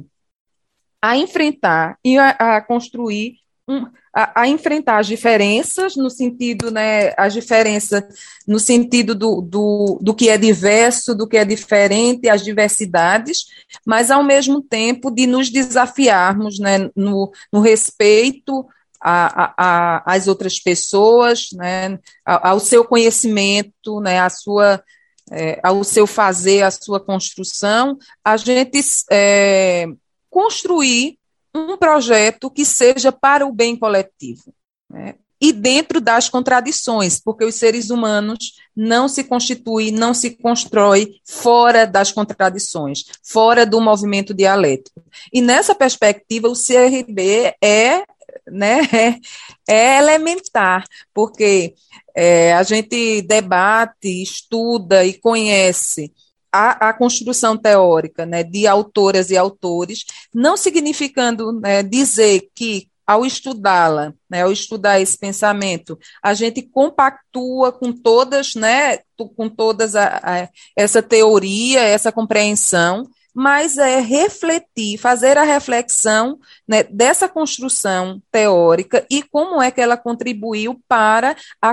[1.02, 3.36] a enfrentar e a, a construir
[3.66, 3.86] um,
[4.18, 8.02] a, a, enfrentar as diferenças, no sentido, né, as diferenças
[8.48, 13.44] no sentido do, do, do que é diverso, do que é diferente, as diversidades,
[13.86, 18.66] mas ao mesmo tempo de nos desafiarmos né, no, no respeito
[19.00, 24.82] a, a, às outras pessoas, né, ao seu conhecimento, né, à sua,
[25.30, 28.80] é, ao seu fazer, à sua construção, a gente
[29.12, 29.86] é,
[30.28, 31.18] construir
[31.58, 34.54] um projeto que seja para o bem coletivo.
[34.88, 35.14] Né?
[35.40, 41.86] E dentro das contradições, porque os seres humanos não se constituem, não se constrói fora
[41.86, 45.00] das contradições, fora do movimento dialético.
[45.32, 48.02] E nessa perspectiva, o CRB é,
[48.50, 48.80] né,
[49.68, 50.84] é elementar,
[51.14, 51.74] porque
[52.16, 56.12] é, a gente debate, estuda e conhece
[56.52, 63.24] a, a, construção teórica né, de autoras e autores, não significando né, dizer que, ao
[63.24, 68.98] estudá-la, né, ao estudar esse pensamento, a gente compactua com todas, né,
[69.36, 76.82] com todas a, a, essa teoria, essa compreensão, mas é refletir, fazer a reflexão né,
[76.82, 81.70] dessa construção teórica e como é que ela contribuiu para a,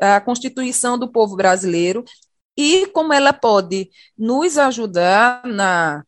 [0.00, 2.04] a constituição do povo brasileiro
[2.60, 6.04] e como ela pode nos ajudar na,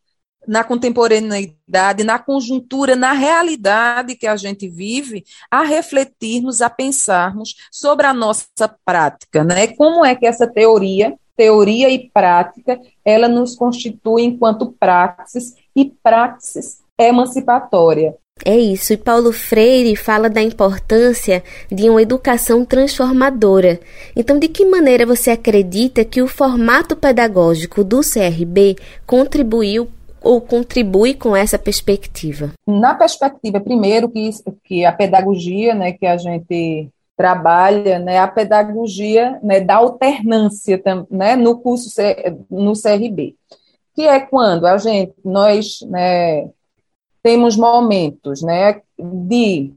[0.47, 8.07] na contemporaneidade, na conjuntura, na realidade que a gente vive, a refletirmos, a pensarmos sobre
[8.07, 8.47] a nossa
[8.85, 9.69] prática, né?
[9.69, 16.83] Como é que essa teoria, teoria e prática, ela nos constitui enquanto praxis e praxis
[16.99, 18.15] emancipatória.
[18.45, 23.79] É isso, e Paulo Freire fala da importância de uma educação transformadora.
[24.17, 28.77] Então, de que maneira você acredita que o formato pedagógico do CRB
[29.07, 29.89] contribuiu
[30.21, 32.53] ou contribui com essa perspectiva?
[32.67, 34.31] Na perspectiva, primeiro, que,
[34.65, 41.37] que a pedagogia né, que a gente trabalha, né, a pedagogia né, da alternância né,
[41.37, 41.89] no curso
[42.51, 43.37] no CRB,
[43.95, 46.49] que é quando a gente, nós, né,
[47.23, 49.73] temos momentos né, de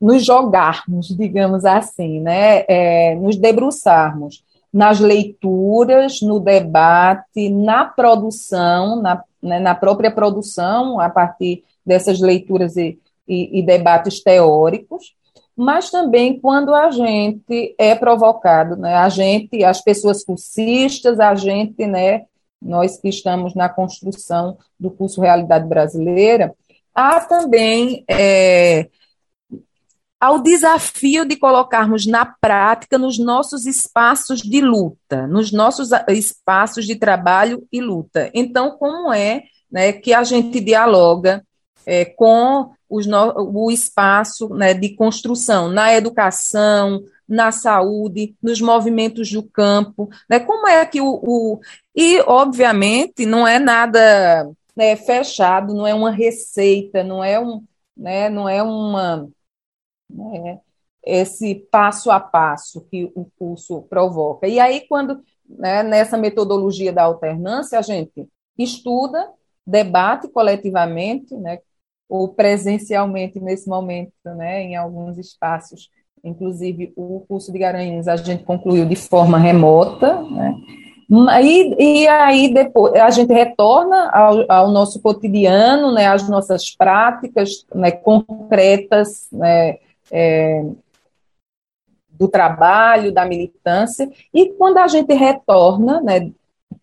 [0.00, 9.22] nos jogarmos, digamos assim, né, é, nos debruçarmos nas leituras, no debate, na produção, na,
[9.42, 12.98] né, na própria produção, a partir dessas leituras e,
[13.28, 15.14] e, e debates teóricos,
[15.54, 18.94] mas também quando a gente é provocado, né?
[18.94, 22.24] A gente, as pessoas cursistas, a gente, né?
[22.62, 26.54] Nós que estamos na construção do curso Realidade Brasileira,
[26.94, 28.88] há também é,
[30.22, 36.94] ao desafio de colocarmos na prática nos nossos espaços de luta, nos nossos espaços de
[36.94, 38.30] trabalho e luta.
[38.32, 41.44] Então, como é né, que a gente dialoga
[41.84, 47.02] é, com no, o espaço né, de construção na educação,
[47.32, 51.60] na saúde, nos movimentos do campo, né, como é que o, o
[51.94, 57.64] e obviamente não é nada né, fechado, não é uma receita, não é um,
[57.96, 59.28] né, não é uma
[60.10, 60.60] né,
[61.04, 64.46] esse passo a passo que o curso provoca.
[64.46, 68.28] E aí, quando né, nessa metodologia da alternância, a gente
[68.58, 69.30] estuda,
[69.66, 71.58] debate coletivamente, né,
[72.08, 75.90] ou presencialmente nesse momento, né, em alguns espaços.
[76.24, 80.54] Inclusive, o curso de Garanhuns a gente concluiu de forma remota, né,
[81.42, 87.66] e, e aí depois a gente retorna ao, ao nosso cotidiano, né, às nossas práticas
[87.74, 89.76] né, concretas né,
[90.10, 90.64] é,
[92.12, 96.30] do trabalho, da militância, e quando a gente retorna né,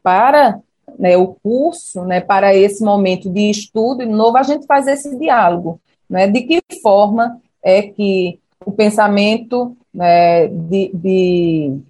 [0.03, 0.59] para
[0.97, 5.17] né, o curso, né, para esse momento de estudo, de novo, a gente faz esse
[5.17, 5.79] diálogo,
[6.09, 11.81] né, de que forma é que o pensamento né, de, de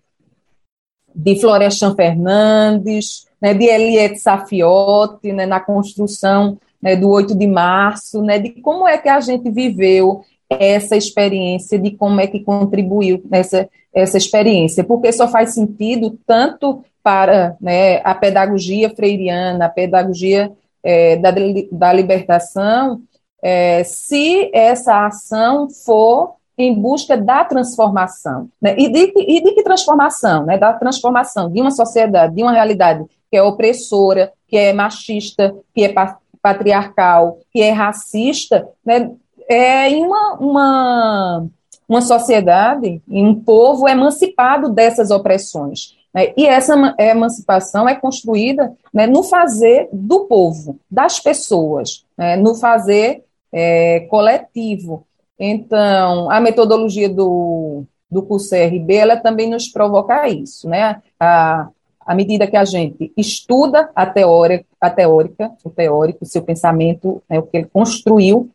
[1.14, 8.22] de Florestan Fernandes, né, de Eliette Safiotti, né, na construção né, do 8 de março,
[8.22, 13.22] né, de como é que a gente viveu essa experiência, de como é que contribuiu
[13.30, 20.52] nessa essa experiência, porque só faz sentido tanto para né, a pedagogia freiriana, a pedagogia
[20.84, 21.34] é, da,
[21.72, 23.02] da libertação,
[23.42, 28.50] é, se essa ação for em busca da transformação.
[28.62, 28.76] Né?
[28.78, 30.46] E, de, e de que transformação?
[30.46, 30.58] Né?
[30.58, 35.86] Da transformação de uma sociedade, de uma realidade que é opressora, que é machista, que
[35.86, 35.96] é
[36.42, 39.10] patriarcal, que é racista, né?
[39.48, 41.48] é em uma, uma,
[41.88, 45.96] uma sociedade, em um povo emancipado dessas opressões.
[46.14, 46.34] Né?
[46.36, 53.24] E essa emancipação é construída né, no fazer do povo, das pessoas, né, no fazer
[53.52, 55.06] é, coletivo.
[55.40, 61.02] Então, a metodologia do, do curso CRB, ela também nos provoca isso, né?
[61.20, 61.70] A,
[62.10, 67.22] à medida que a gente estuda a teórica, a teórica, o teórico, o seu pensamento,
[67.30, 68.50] né, o que ele construiu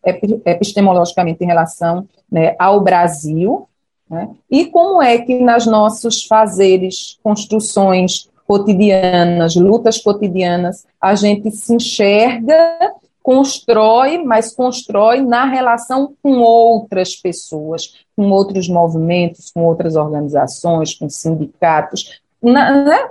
[0.44, 3.68] epistemologicamente em relação né, ao Brasil,
[4.10, 11.74] né, e como é que nas nossos fazeres, construções cotidianas, lutas cotidianas, a gente se
[11.74, 12.92] enxerga
[13.24, 21.08] constrói, mas constrói na relação com outras pessoas, com outros movimentos, com outras organizações, com
[21.08, 23.08] sindicatos, na, né,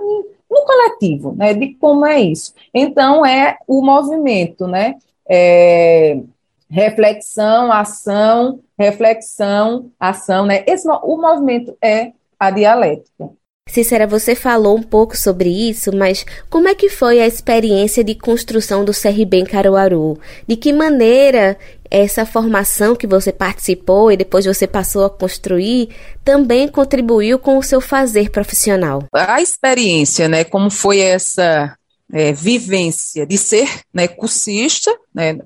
[0.48, 2.54] no coletivo, né, de como é isso.
[2.72, 4.98] Então, é o movimento, né,
[5.28, 6.22] é,
[6.70, 13.32] reflexão, ação, reflexão, ação, né, esse, o movimento é a dialética.
[13.70, 18.14] Cícera, você falou um pouco sobre isso, mas como é que foi a experiência de
[18.14, 20.20] construção do CRB em Caruaru?
[20.48, 21.58] De que maneira
[21.90, 25.90] essa formação que você participou e depois você passou a construir
[26.24, 29.08] também contribuiu com o seu fazer profissional?
[29.12, 31.76] A experiência, né, como foi essa
[32.12, 35.40] é, vivência de ser né, cursista né,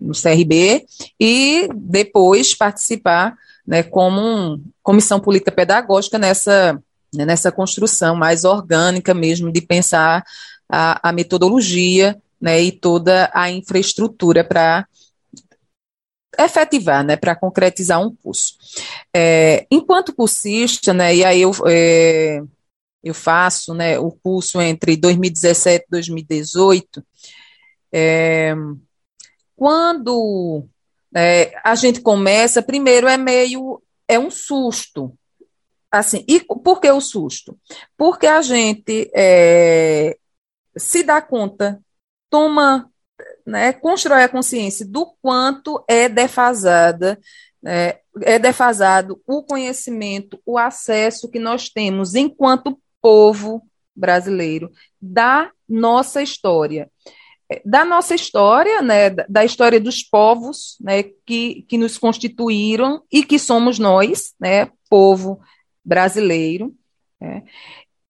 [0.00, 0.86] no CRB
[1.20, 3.34] e depois participar
[3.66, 6.80] né, como um, comissão política pedagógica nessa
[7.16, 10.24] né, nessa construção mais orgânica mesmo de pensar
[10.68, 14.86] a, a metodologia né, e toda a infraestrutura para
[16.38, 18.56] efetivar, né, para concretizar um curso.
[19.14, 22.42] É, enquanto cursista, né, e aí eu, é,
[23.02, 27.04] eu faço né, o curso entre 2017 e 2018,
[27.92, 28.54] é,
[29.56, 30.66] quando
[31.14, 35.16] é, a gente começa, primeiro é meio, é um susto,
[35.98, 37.58] assim, e por que o susto?
[37.96, 40.16] Porque a gente é,
[40.76, 41.80] se dá conta,
[42.28, 42.90] toma,
[43.46, 47.18] né, constrói a consciência do quanto é defasada,
[47.64, 53.62] é, é defasado o conhecimento, o acesso que nós temos enquanto povo
[53.94, 56.90] brasileiro da nossa história
[57.50, 63.22] é, da nossa história, né, da história dos povos, né, que, que nos constituíram e
[63.22, 65.40] que somos nós, né, povo
[65.84, 66.74] brasileiro,
[67.20, 67.42] né,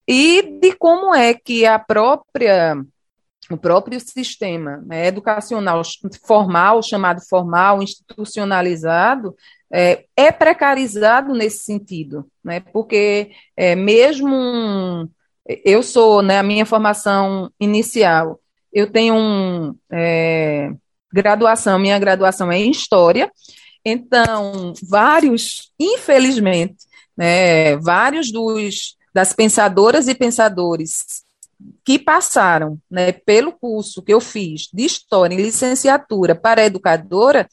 [0.06, 2.76] e de como é que a própria
[3.50, 5.82] o próprio sistema né, educacional
[6.26, 9.36] formal, chamado formal, institucionalizado,
[9.70, 15.10] é, é precarizado nesse sentido, né, porque é, mesmo
[15.62, 18.40] eu sou, né, a minha formação inicial,
[18.72, 20.70] eu tenho um, é,
[21.12, 23.30] graduação, minha graduação é em História,
[23.84, 26.76] então, vários, infelizmente,
[27.16, 31.24] né, vários dos, das pensadoras e pensadores
[31.84, 37.48] que passaram né, pelo curso que eu fiz de História em licenciatura para educadora,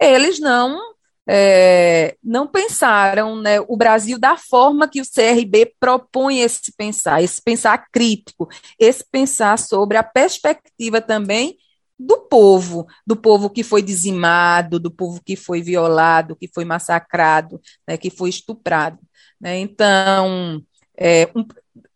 [0.00, 0.94] eles não
[1.26, 7.40] é, não pensaram né, o Brasil da forma que o CRB propõe esse pensar, esse
[7.40, 8.48] pensar crítico,
[8.78, 11.56] esse pensar sobre a perspectiva também
[11.98, 17.60] do povo, do povo que foi dizimado, do povo que foi violado, que foi massacrado,
[17.86, 18.98] né, que foi estuprado.
[19.40, 19.58] Né?
[19.58, 20.62] Então,
[20.96, 21.46] é, um,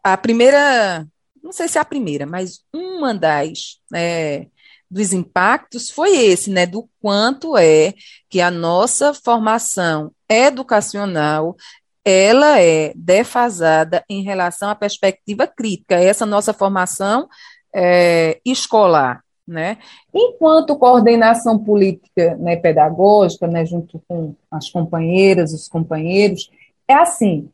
[0.02, 1.06] a primeira
[1.48, 4.46] não sei se é a primeira, mas uma das é,
[4.90, 7.94] dos impactos foi esse, né, do quanto é
[8.28, 11.56] que a nossa formação educacional
[12.04, 17.28] ela é defasada em relação à perspectiva crítica, essa nossa formação
[17.74, 19.78] é, escolar, né?
[20.14, 26.50] Enquanto coordenação política né, pedagógica, né, junto com as companheiras, os companheiros,
[26.86, 27.48] é assim,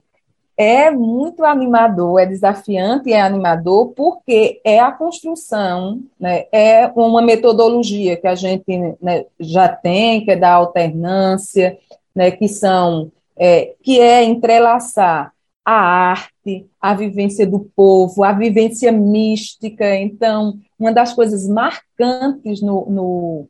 [0.56, 8.16] é muito animador, é desafiante é animador, porque é a construção, né, é uma metodologia
[8.16, 8.64] que a gente
[9.00, 11.78] né, já tem, que é da alternância,
[12.14, 15.32] né, que são, é, que é entrelaçar
[15.64, 16.33] a arte,
[16.80, 19.94] a vivência do povo, a vivência mística.
[19.96, 23.48] Então, uma das coisas marcantes no, no,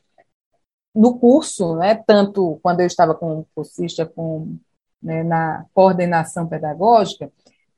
[0.94, 4.56] no curso, né, tanto quando eu estava com cursista, com
[5.02, 7.30] né, na coordenação pedagógica,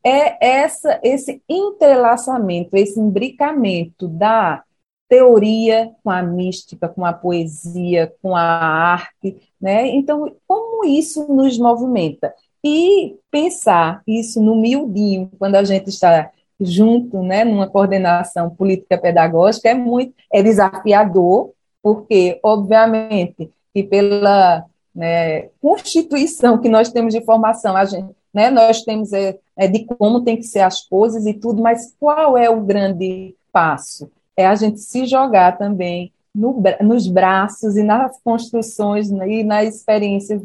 [0.05, 4.63] é essa, esse entrelaçamento, esse imbricamento da
[5.09, 9.89] teoria com a mística, com a poesia, com a arte, né?
[9.89, 12.33] Então, como isso nos movimenta?
[12.69, 19.69] E pensar isso no miudinho, quando a gente está junto, né, numa coordenação política pedagógica,
[19.69, 27.77] é muito, é desafiador, porque, obviamente, que pela né, constituição que nós temos de formação,
[27.77, 31.35] a gente, né, nós temos é, é, de como tem que ser as coisas e
[31.35, 34.11] tudo, mas qual é o grande passo?
[34.37, 39.77] É a gente se jogar também no, nos braços e nas construções né, e nas
[39.77, 40.43] experiências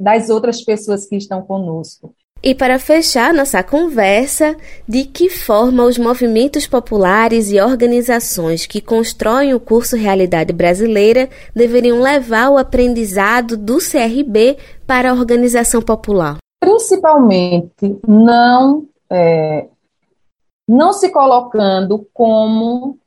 [0.00, 2.14] das outras pessoas que estão conosco.
[2.42, 4.56] E para fechar nossa conversa,
[4.86, 12.00] de que forma os movimentos populares e organizações que constroem o curso Realidade Brasileira deveriam
[12.00, 16.36] levar o aprendizado do CRB para a organização popular?
[16.60, 19.68] Principalmente não é,
[20.68, 22.98] não se colocando como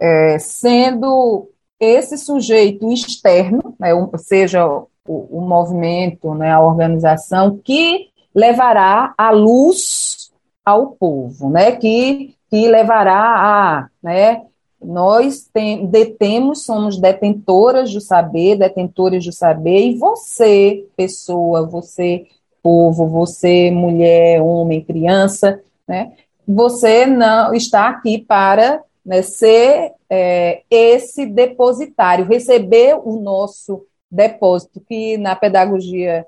[0.00, 4.64] é, sendo esse sujeito externo, né, seja
[5.06, 10.30] o, o movimento, né, a organização, que levará a luz
[10.64, 11.72] ao povo, né?
[11.72, 14.42] Que, que levará a, né?
[14.82, 22.26] Nós tem, detemos, somos detentoras do saber, detentores do saber, e você, pessoa, você,
[22.62, 26.12] povo, você, mulher, homem, criança, né?
[26.46, 35.16] Você não está aqui para né, ser é, esse depositário, receber o nosso depósito, que
[35.18, 36.26] na pedagogia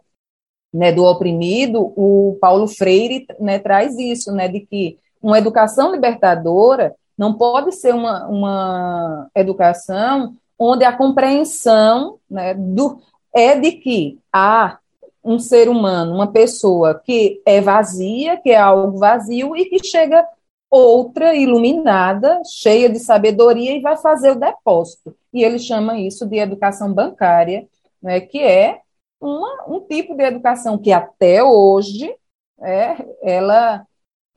[0.73, 6.95] né, do oprimido, o Paulo Freire né, traz isso, né, de que uma educação libertadora
[7.17, 12.99] não pode ser uma, uma educação onde a compreensão né, do,
[13.35, 14.79] é de que há
[15.25, 20.27] um ser humano, uma pessoa que é vazia, que é algo vazio e que chega
[20.73, 25.15] outra iluminada, cheia de sabedoria e vai fazer o depósito.
[25.31, 27.69] E ele chama isso de educação bancária,
[28.03, 28.81] né, que é
[29.21, 32.15] uma, um tipo de educação que até hoje
[32.59, 33.87] é, ela,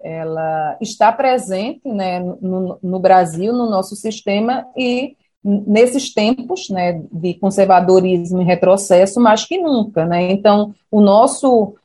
[0.02, 7.36] ela está presente né, no, no Brasil, no nosso sistema, e nesses tempos né, de
[7.36, 10.06] conservadorismo e retrocesso, mais que nunca.
[10.06, 10.32] Né?
[10.32, 11.76] Então, o nosso,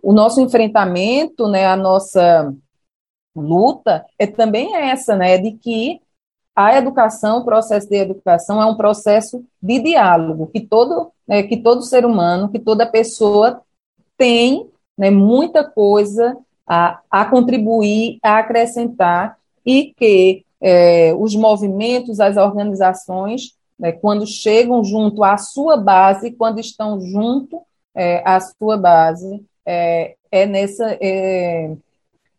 [0.00, 2.54] o nosso enfrentamento, né, a nossa
[3.34, 6.00] luta é também essa, né, de que
[6.54, 11.56] a educação, o processo de educação é um processo de diálogo, que todo, né, que
[11.56, 13.62] todo ser humano, que toda pessoa
[14.16, 14.68] tem
[14.98, 23.54] né, muita coisa a, a contribuir, a acrescentar, e que é, os movimentos, as organizações,
[23.78, 27.62] né, quando chegam junto à sua base, quando estão junto
[27.94, 30.98] é, à sua base, é, é nessa.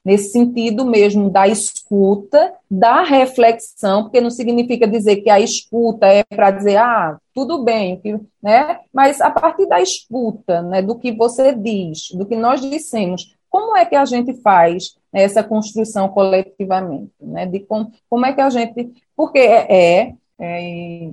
[0.03, 6.23] Nesse sentido mesmo da escuta, da reflexão, porque não significa dizer que a escuta é
[6.23, 8.01] para dizer, ah, tudo bem,
[8.41, 8.79] né?
[8.91, 13.77] Mas a partir da escuta, né, do que você diz, do que nós dissemos, como
[13.77, 17.45] é que a gente faz essa construção coletivamente, né?
[17.45, 21.09] De como, como é que a gente, porque é, é, é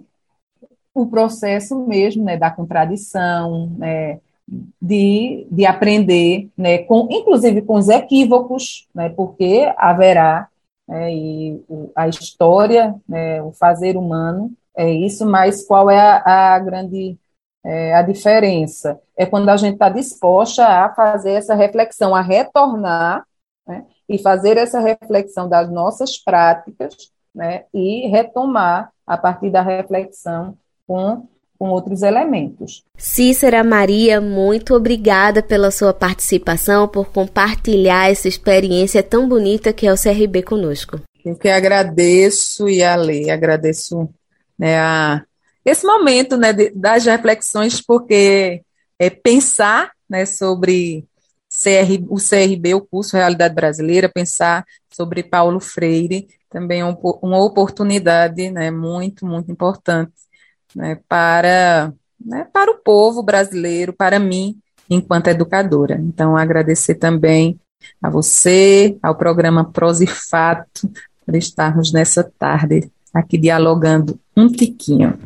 [0.95, 4.19] o processo mesmo, né, da contradição, né,
[4.81, 10.49] de, de aprender, né, com, inclusive com os equívocos, né, porque haverá,
[10.89, 11.63] né, e
[11.95, 17.19] a história, né, o fazer humano é isso, mas qual é a, a grande
[17.65, 19.01] é, a diferença?
[19.17, 23.27] É quando a gente está disposta a fazer essa reflexão, a retornar
[23.67, 30.57] né, e fazer essa reflexão das nossas práticas né, e retomar a partir da reflexão
[30.87, 31.29] com
[31.59, 32.85] com outros elementos.
[32.97, 39.93] Cícera Maria, muito obrigada pela sua participação, por compartilhar essa experiência tão bonita que é
[39.93, 41.01] o CRB conosco.
[41.25, 44.09] Eu que agradeço e a lei, agradeço
[44.57, 45.25] né, a,
[45.65, 48.63] esse momento né, de, das reflexões, porque
[48.99, 51.05] é, pensar né, sobre
[51.51, 58.51] CR, o CRB, o curso Realidade Brasileira, pensar sobre Paulo Freire, também é uma oportunidade
[58.51, 60.13] né, muito, muito importante
[60.75, 61.93] né, para,
[62.25, 64.59] né, para o povo brasileiro, para mim,
[64.89, 66.01] enquanto educadora.
[66.01, 67.59] Então, agradecer também
[68.03, 70.91] a você, ao programa Pros e Fato,
[71.25, 75.19] por estarmos nessa tarde aqui dialogando um tiquinho.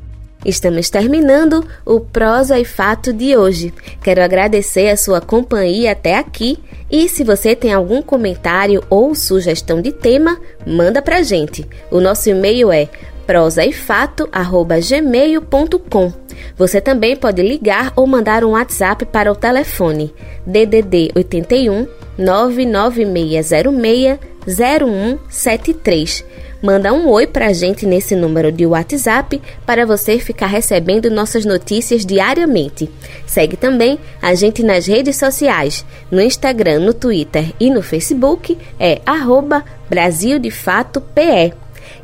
[0.44, 3.72] Estamos terminando o Prosa e Fato de hoje.
[4.02, 6.58] Quero agradecer a sua companhia até aqui
[6.90, 11.64] e se você tem algum comentário ou sugestão de tema, manda pra gente.
[11.92, 12.88] O nosso e-mail é
[13.26, 16.12] prosaifato@gmail.com.
[16.56, 20.14] Você também pode ligar ou mandar um WhatsApp para o telefone
[20.46, 21.86] DDD 81
[22.18, 26.24] 99606 0173.
[26.62, 32.06] Manda um oi pra gente nesse número de WhatsApp para você ficar recebendo nossas notícias
[32.06, 32.88] diariamente.
[33.26, 39.00] Segue também a gente nas redes sociais, no Instagram, no Twitter e no Facebook é
[39.04, 41.52] arroba Brasil de Fato PE.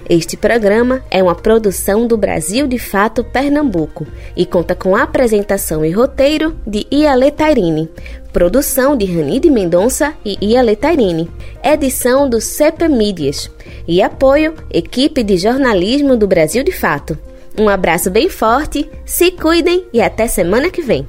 [0.09, 5.91] Este programa é uma produção do Brasil de Fato Pernambuco e conta com apresentação e
[5.91, 7.91] roteiro de Iale Tairine,
[8.33, 11.31] produção de Ranide Mendonça e Iale Tairine,
[11.63, 13.51] edição do CP Mídias
[13.87, 17.19] e apoio equipe de jornalismo do Brasil de Fato.
[17.59, 21.07] Um abraço bem forte, se cuidem e até semana que vem.